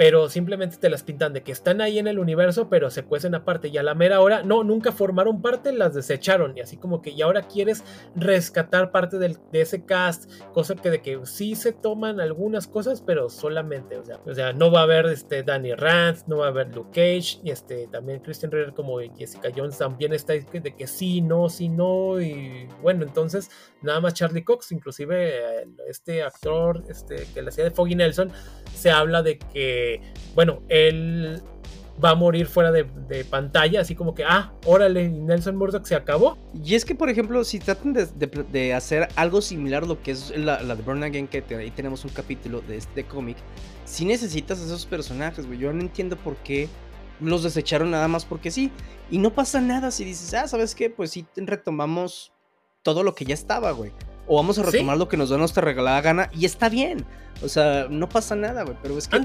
[0.00, 3.34] pero simplemente te las pintan de que están ahí en el universo, pero se cuecen
[3.34, 3.68] aparte.
[3.68, 6.56] Y a la mera hora, no, nunca formaron parte, las desecharon.
[6.56, 7.84] Y así como que, y ahora quieres
[8.16, 13.28] rescatar parte de ese cast, cosa que de que sí se toman algunas cosas, pero
[13.28, 16.48] solamente, o sea, o sea no va a haber este Danny Rand, no va a
[16.48, 20.86] haber Luke Cage, y este también Christian Ritter como Jessica Jones también está de que
[20.86, 23.50] sí, no, sí, no, y bueno, entonces
[23.82, 28.32] nada más Charlie Cox, inclusive este actor este, que le hacía de Foggy Nelson,
[28.74, 29.89] se habla de que,
[30.34, 31.42] bueno, él
[32.02, 32.84] va a morir fuera de,
[33.24, 36.38] pantalla, así como que, ah, órale, Nelson Murdoch se acabó.
[36.64, 40.36] Y es que, por ejemplo, si tratan de, hacer algo similar a lo que es
[40.36, 43.36] la, de Burn Again, que ahí tenemos un capítulo de este cómic,
[43.84, 45.58] si necesitas esos personajes, güey.
[45.58, 46.68] Yo no entiendo por qué
[47.20, 48.70] los desecharon nada más porque sí.
[49.10, 50.90] Y no pasa nada si dices, ah, ¿sabes qué?
[50.90, 52.32] Pues sí retomamos
[52.82, 53.92] todo lo que ya estaba, güey.
[54.32, 57.04] O vamos a retomar lo que nos da nuestra regalada gana y está bien.
[57.42, 58.76] O sea, no pasa nada, güey.
[58.80, 59.18] Pero es que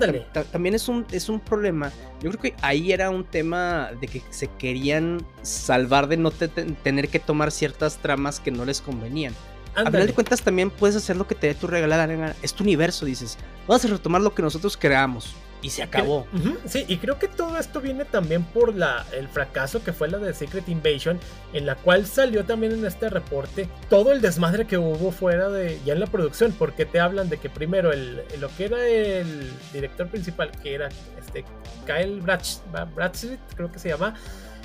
[0.51, 1.91] también es un, es un problema.
[2.23, 7.09] Yo creo que ahí era un tema de que se querían salvar de no tener
[7.09, 9.35] que tomar ciertas tramas que no les convenían.
[9.75, 12.35] A final de cuentas, también puedes hacer lo que te dé tu regalada gana.
[12.41, 13.37] Es tu universo, dices.
[13.67, 15.35] Vamos a retomar lo que nosotros creamos
[15.65, 16.27] y se acabó.
[16.67, 20.19] Sí, y creo que todo esto viene también por la, el fracaso que fue la
[20.19, 21.19] de Secret Invasion,
[21.53, 25.79] en la cual salió también en este reporte todo el desmadre que hubo fuera de
[25.83, 29.51] ya en la producción, porque te hablan de que primero el, lo que era el
[29.73, 31.43] director principal, que era este
[31.87, 34.13] Kyle Bradstreet, creo que se llama,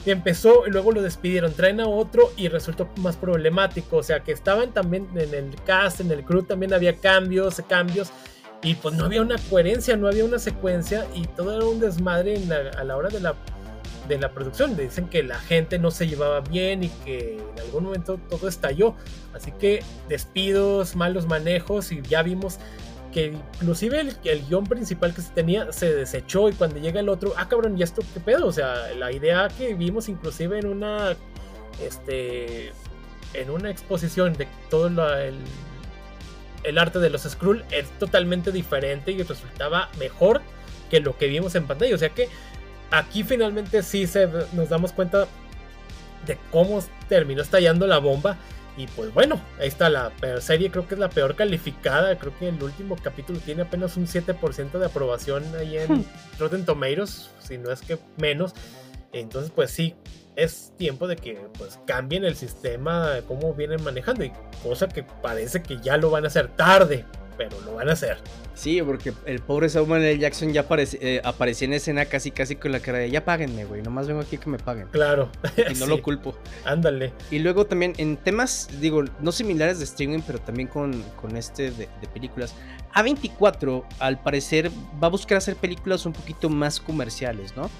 [0.05, 4.20] y empezó y luego lo despidieron, traen a otro y resultó más problemático, o sea
[4.20, 8.12] que estaban también en el cast, en el crew también había cambios, cambios
[8.63, 12.39] y pues no había una coherencia, no había una secuencia y todo era un desmadre
[12.77, 13.35] a la hora de la,
[14.07, 14.77] de la producción.
[14.77, 18.95] Dicen que la gente no se llevaba bien y que en algún momento todo estalló.
[19.35, 22.59] Así que despidos, malos manejos y ya vimos
[23.13, 27.09] que inclusive el, el, guion principal que se tenía se desechó y cuando llega el
[27.09, 28.47] otro, ah cabrón, ¿y esto qué pedo?
[28.47, 31.17] O sea, la idea que vimos inclusive en una,
[31.83, 32.73] este,
[33.35, 35.39] en una exposición de todo el,
[36.65, 40.43] el arte de los Skrull es totalmente diferente y resultaba mejor
[40.91, 41.95] que lo que vimos en pantalla.
[41.95, 42.29] O sea que
[42.91, 45.27] aquí finalmente sí se, nos damos cuenta
[46.27, 48.37] de cómo terminó estallando la bomba.
[48.77, 52.17] Y pues bueno, ahí está la serie, creo que es la peor calificada.
[52.19, 56.07] Creo que el último capítulo tiene apenas un 7% de aprobación ahí en.
[56.39, 58.55] Rotten Tomatoes, si no es que menos.
[59.13, 59.95] Entonces, pues sí,
[60.37, 64.33] es tiempo de que pues cambien el sistema, de cómo vienen manejando, y
[64.63, 67.05] cosa que parece que ya lo van a hacer tarde,
[67.37, 68.19] pero lo van a hacer.
[68.55, 70.19] Sí, porque el pobre Samuel L.
[70.19, 73.81] Jackson ya eh, aparecía en escena casi casi con la cara de ya páguenme, güey,
[73.81, 74.89] nomás vengo aquí que me paguen.
[74.89, 75.31] Claro.
[75.71, 76.37] Y no lo culpo.
[76.65, 77.13] Ándale.
[77.31, 81.71] Y luego también en temas, digo, no similares de streaming, pero también con, con este
[81.71, 82.55] de, de películas.
[82.95, 84.71] A24, al parecer,
[85.03, 87.71] va a buscar hacer películas un poquito más comerciales, ¿no?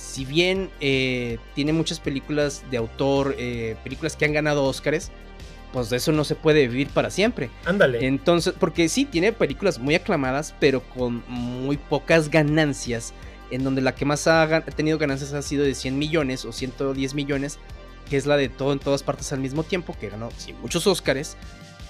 [0.00, 5.10] Si bien eh, tiene muchas películas de autor, eh, películas que han ganado Oscars,
[5.72, 7.50] pues de eso no se puede vivir para siempre.
[7.64, 8.06] Ándale.
[8.06, 13.12] Entonces, porque sí, tiene películas muy aclamadas, pero con muy pocas ganancias,
[13.50, 17.14] en donde la que más ha tenido ganancias ha sido de 100 millones o 110
[17.14, 17.58] millones,
[18.08, 20.86] que es la de todo en todas partes al mismo tiempo, que ganó sí, muchos
[20.86, 21.36] Oscars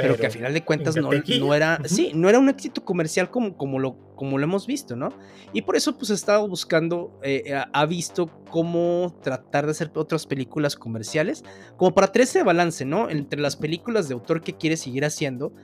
[0.03, 3.31] pero, que a final de cuentas no, no, era, sí, no era un éxito comercial
[3.31, 5.15] como, como, lo, como lo hemos visto, ¿no?
[5.55, 10.27] Y por eso pues ha estado buscando, eh, ha visto cómo tratar de hacer otras
[10.27, 11.43] películas comerciales,
[11.79, 13.09] como para traer ese balance, ¿no?
[13.09, 15.55] Entre las películas de autor que quiere seguir haciendo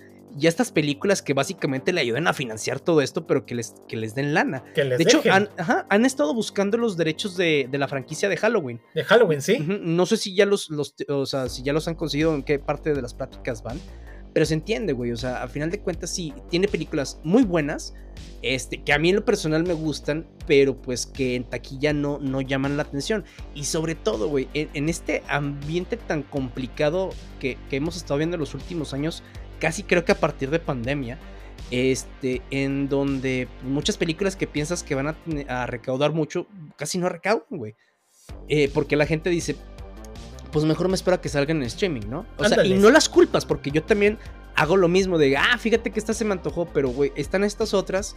[0.40, 3.98] y estas películas que básicamente le ayudan a financiar todo esto, pero que les, que
[3.98, 4.64] les den lana.
[4.74, 8.80] de hecho, han, han, estado buscando los derechos de, de, la franquicia de Halloween.
[8.94, 9.58] De Halloween, sí.
[9.58, 12.58] No sé si ya los, los, o sea, si ya los han conseguido, en qué
[12.58, 13.78] parte de las prácticas van.
[14.36, 15.12] Pero se entiende, güey.
[15.12, 17.94] O sea, a final de cuentas, sí, tiene películas muy buenas.
[18.42, 22.18] Este, que a mí en lo personal me gustan, pero pues que en taquilla no,
[22.18, 23.24] no llaman la atención.
[23.54, 28.52] Y sobre todo, güey, en, este ambiente tan complicado que, hemos estado viendo en los
[28.52, 29.22] últimos años,
[29.58, 31.18] casi creo que a partir de pandemia,
[31.70, 35.16] este, en donde muchas películas que piensas que van
[35.48, 37.74] a, recaudar mucho, casi no recaudan, güey.
[38.48, 39.56] Eh, porque la gente dice,
[40.56, 42.24] pues mejor me espero a que salgan en streaming, ¿no?
[42.38, 44.18] O sea, y no las culpas, porque yo también
[44.54, 47.74] hago lo mismo de, ah, fíjate que esta se me antojó, pero, güey, están estas
[47.74, 48.16] otras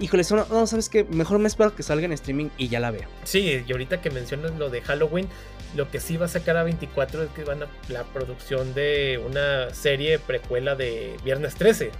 [0.00, 2.90] híjole, no, no, sabes que mejor me espero que salga en streaming y ya la
[2.90, 3.06] veo.
[3.24, 5.28] Sí, y ahorita que mencionas lo de Halloween,
[5.76, 9.20] lo que sí va a sacar a 24 es que van a la producción de
[9.22, 11.90] una serie precuela de Viernes 13.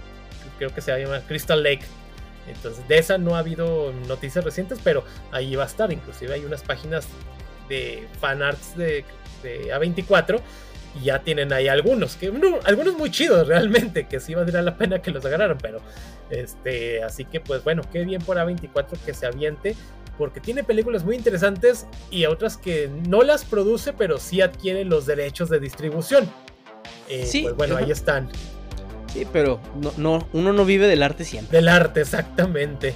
[0.57, 1.85] Creo que se llama Crystal Lake.
[2.47, 5.93] Entonces, de esa no ha habido noticias recientes, pero ahí va a estar.
[5.93, 7.07] Inclusive hay unas páginas
[7.69, 9.05] de fanarts de,
[9.45, 10.41] de A24
[10.99, 12.31] y ya tienen ahí algunos, que
[12.65, 15.79] algunos muy chidos realmente, que sí valdría la pena que los agarraran, pero
[16.29, 19.75] este, así que pues bueno, qué bien por A24 que se aviente,
[20.17, 25.05] porque tiene películas muy interesantes y otras que no las produce, pero sí adquiere los
[25.05, 26.29] derechos de distribución.
[27.09, 28.29] Eh, sí, pues bueno, ahí están.
[29.11, 31.57] Sí, pero no, no, uno no vive del arte siempre.
[31.57, 32.95] Del arte, exactamente.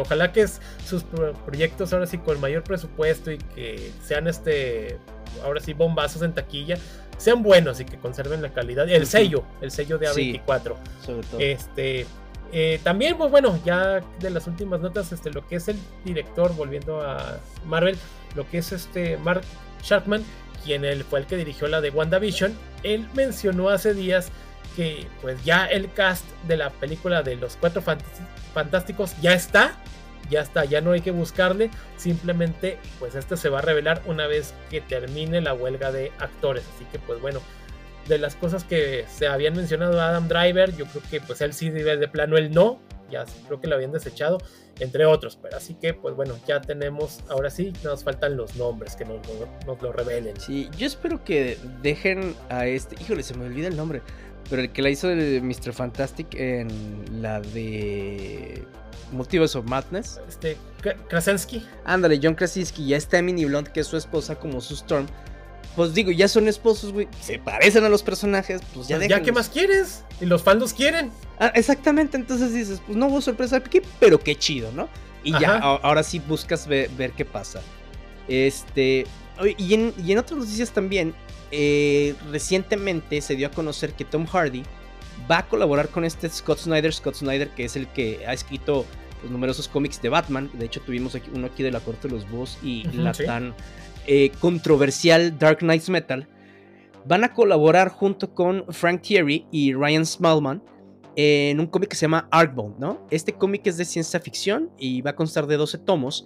[0.00, 1.04] Ojalá que sus
[1.44, 4.98] proyectos ahora sí con mayor presupuesto y que sean este,
[5.42, 6.76] ahora sí bombazos en taquilla,
[7.18, 8.88] sean buenos y que conserven la calidad.
[8.88, 10.74] El sello, el sello de A24.
[11.04, 11.40] sobre todo.
[11.40, 12.06] Este,
[12.52, 16.54] eh, también, pues bueno, ya de las últimas notas, este, lo que es el director,
[16.54, 17.96] volviendo a Marvel,
[18.36, 19.42] lo que es este Mark
[19.82, 20.22] Sharkman,
[20.64, 24.30] quien él fue el que dirigió la de WandaVision, él mencionó hace días
[24.76, 27.82] que pues ya el cast de la película de los cuatro
[28.52, 29.76] fantásticos ya está,
[30.30, 34.26] ya está, ya no hay que buscarle, simplemente pues este se va a revelar una
[34.26, 37.40] vez que termine la huelga de actores, así que pues bueno,
[38.08, 41.70] de las cosas que se habían mencionado Adam Driver, yo creo que pues él sí
[41.70, 44.38] de plano él no, ya creo que lo habían desechado,
[44.80, 48.96] entre otros, pero así que pues bueno, ya tenemos, ahora sí, nos faltan los nombres
[48.96, 49.20] que nos,
[49.66, 50.38] nos lo revelen.
[50.40, 54.02] Sí, yo espero que dejen a este, híjole, se me olvida el nombre,
[54.48, 55.72] pero el que la hizo de Mr.
[55.72, 56.68] Fantastic en
[57.22, 58.62] la de
[59.12, 60.20] Motivos of Madness.
[60.28, 60.56] Este,
[61.08, 61.64] Krasinski.
[61.84, 65.06] Ándale, John Krasinski, ya está Emily Blunt, que es su esposa como su Storm.
[65.76, 67.08] Pues digo, ya son esposos, güey.
[67.20, 70.04] Se parecen a los personajes, pues ya pues ¿Ya qué más quieres?
[70.20, 71.10] Y los fans quieren.
[71.40, 74.88] Ah, exactamente, entonces dices, pues no hubo sorpresa aquí, pero qué chido, ¿no?
[75.24, 77.60] Y ya, ahora sí buscas ver, qué pasa.
[78.28, 79.06] Este.
[79.58, 81.14] Y en, y en otras noticias también,
[81.50, 84.62] eh, recientemente se dio a conocer que Tom Hardy
[85.30, 88.84] va a colaborar con este Scott Snyder, Scott Snyder que es el que ha escrito
[89.22, 92.14] los numerosos cómics de Batman, de hecho tuvimos aquí, uno aquí de la corte de
[92.14, 93.54] los búhos y la tan
[94.06, 96.28] eh, controversial Dark Knights Metal,
[97.06, 100.62] van a colaborar junto con Frank Thierry y Ryan Smallman
[101.16, 103.06] en un cómic que se llama Arcbound, ¿no?
[103.10, 106.24] Este cómic es de ciencia ficción y va a constar de 12 tomos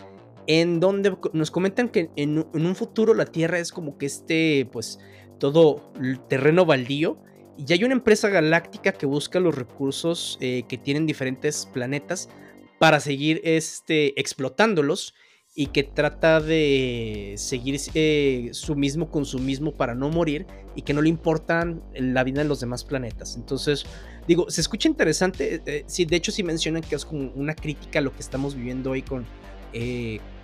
[0.49, 4.99] en donde nos comentan que en, un futuro la Tierra es como que este, pues,
[5.39, 5.93] todo
[6.29, 7.19] terreno baldío.
[7.59, 12.31] Y hay una empresa galáctica que busca los recursos eh, que tienen diferentes planetas
[12.79, 15.15] para seguir este, explotándolos
[15.55, 21.03] y que trata de seguir eh, su mismo consumismo para no morir y que no
[21.03, 23.37] le importan la vida en los demás planetas.
[23.37, 23.85] Entonces,
[24.27, 25.61] digo, se escucha interesante.
[25.67, 28.55] Eh, sí, de hecho, sí mencionan que es como una crítica a lo que estamos
[28.55, 29.27] viviendo hoy con,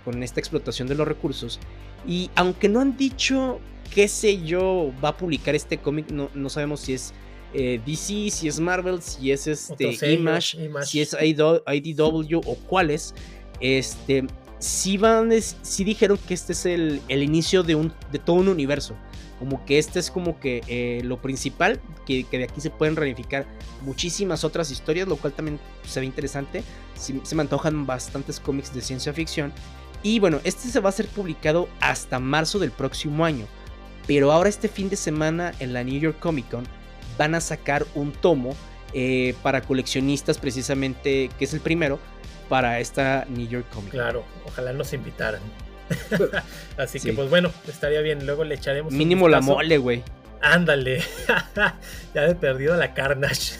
[0.05, 1.59] con esta explotación de los recursos.
[2.07, 3.59] Y aunque no han dicho
[3.93, 7.13] qué sé yo va a publicar este cómic, no, no sabemos si es
[7.53, 13.13] eh, DC, si es Marvel, si es este Image, si es IDW o cuáles.
[13.61, 14.25] Este,
[14.59, 18.49] sí, van, sí dijeron que este es el, el, inicio de, un, de todo un
[18.49, 18.95] universo.
[19.39, 22.95] Como que este es como que eh, lo principal, que, que, de aquí se pueden
[22.95, 23.45] ramificar
[23.81, 26.63] muchísimas otras historias, lo cual también se ve interesante.
[26.95, 29.53] se me antojan bastantes cómics de ciencia ficción.
[30.05, 33.47] Y bueno, este se va a ser publicado hasta marzo del próximo año.
[34.05, 36.67] Pero ahora este fin de semana en la New York Comic Con
[37.17, 38.55] van a sacar un tomo
[38.93, 41.97] eh, para coleccionistas precisamente, que es el primero,
[42.49, 43.99] para esta New York Comic Con.
[43.99, 45.41] Claro, ojalá nos invitaran.
[46.77, 48.93] Así que pues bueno, estaría bien, luego le echaremos...
[48.93, 50.03] Mínimo la mole, güey.
[50.39, 51.01] Ándale,
[52.13, 53.53] ya he perdido la Carnage.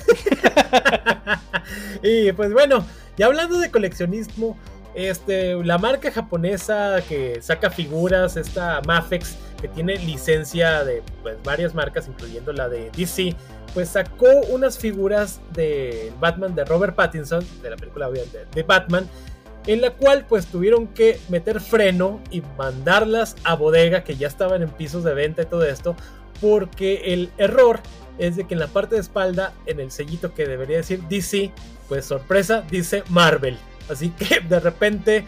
[2.03, 2.85] y pues bueno,
[3.17, 4.59] ya hablando de coleccionismo,
[4.95, 11.75] este, la marca japonesa que saca figuras, esta Mafex, que tiene licencia de pues, varias
[11.75, 13.35] marcas, incluyendo la de DC,
[13.73, 19.09] pues sacó unas figuras de Batman de Robert Pattinson, de la película de, Batman,
[19.67, 24.61] en la cual pues tuvieron que meter freno y mandarlas a bodega que ya estaban
[24.61, 25.95] en pisos de venta y todo esto,
[26.39, 27.81] porque el error
[28.17, 31.51] es de que en la parte de espalda, en el sellito que debería decir DC,
[31.89, 33.57] pues sorpresa, dice Marvel.
[33.89, 35.25] Así que de repente,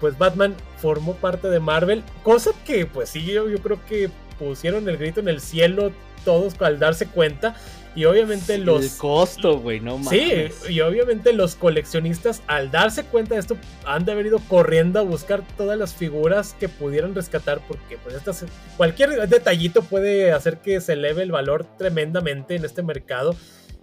[0.00, 4.96] pues Batman formó parte de Marvel, cosa que pues sí, yo, creo que pusieron el
[4.96, 5.92] grito en el cielo
[6.24, 7.56] todos al darse cuenta.
[7.94, 8.84] Y obviamente los.
[8.84, 10.54] El costo, güey, no mames.
[10.54, 14.98] Sí, y obviamente los coleccionistas, al darse cuenta de esto, han de haber ido corriendo
[14.98, 18.46] a buscar todas las figuras que pudieran rescatar, porque pues estas,
[18.78, 23.36] cualquier detallito puede hacer que se eleve el valor tremendamente en este mercado.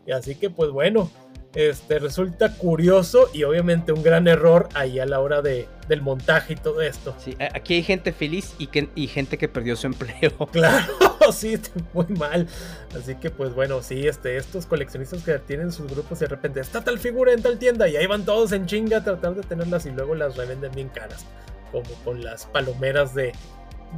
[0.07, 1.11] Y así que, pues bueno,
[1.55, 6.53] este, resulta curioso y obviamente un gran error ahí a la hora de, del montaje
[6.53, 7.15] y todo esto.
[7.17, 10.31] Sí, aquí hay gente feliz y, que, y gente que perdió su empleo.
[10.51, 10.93] Claro,
[11.31, 11.59] sí,
[11.93, 12.47] muy mal.
[12.95, 16.59] Así que pues bueno, sí, este, estos coleccionistas que tienen sus grupos y de repente
[16.59, 19.41] está tal figura en tal tienda y ahí van todos en chinga a tratar de
[19.41, 21.25] tenerlas y luego las revenden bien caras,
[21.71, 23.31] como con las palomeras de,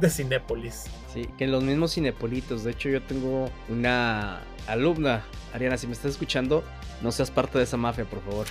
[0.00, 0.84] de Cinépolis.
[1.12, 2.64] Sí, que los mismos Cinepolitos.
[2.64, 6.64] De hecho, yo tengo una alumna, Ariana, si me estás escuchando,
[7.02, 8.46] no seas parte de esa mafia, por favor.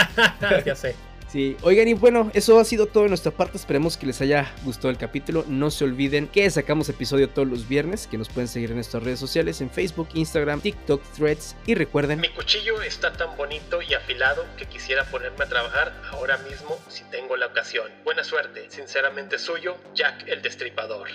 [0.64, 0.94] ya sé.
[1.28, 3.58] Sí, oigan, y bueno, eso ha sido todo de nuestra parte.
[3.58, 5.44] Esperemos que les haya gustado el capítulo.
[5.48, 9.02] No se olviden que sacamos episodio todos los viernes, que nos pueden seguir en nuestras
[9.02, 11.56] redes sociales, en Facebook, Instagram, TikTok, Threads.
[11.66, 16.38] Y recuerden, mi cuchillo está tan bonito y afilado que quisiera ponerme a trabajar ahora
[16.38, 17.90] mismo si tengo la ocasión.
[18.04, 21.08] Buena suerte, sinceramente suyo, Jack el Destripador.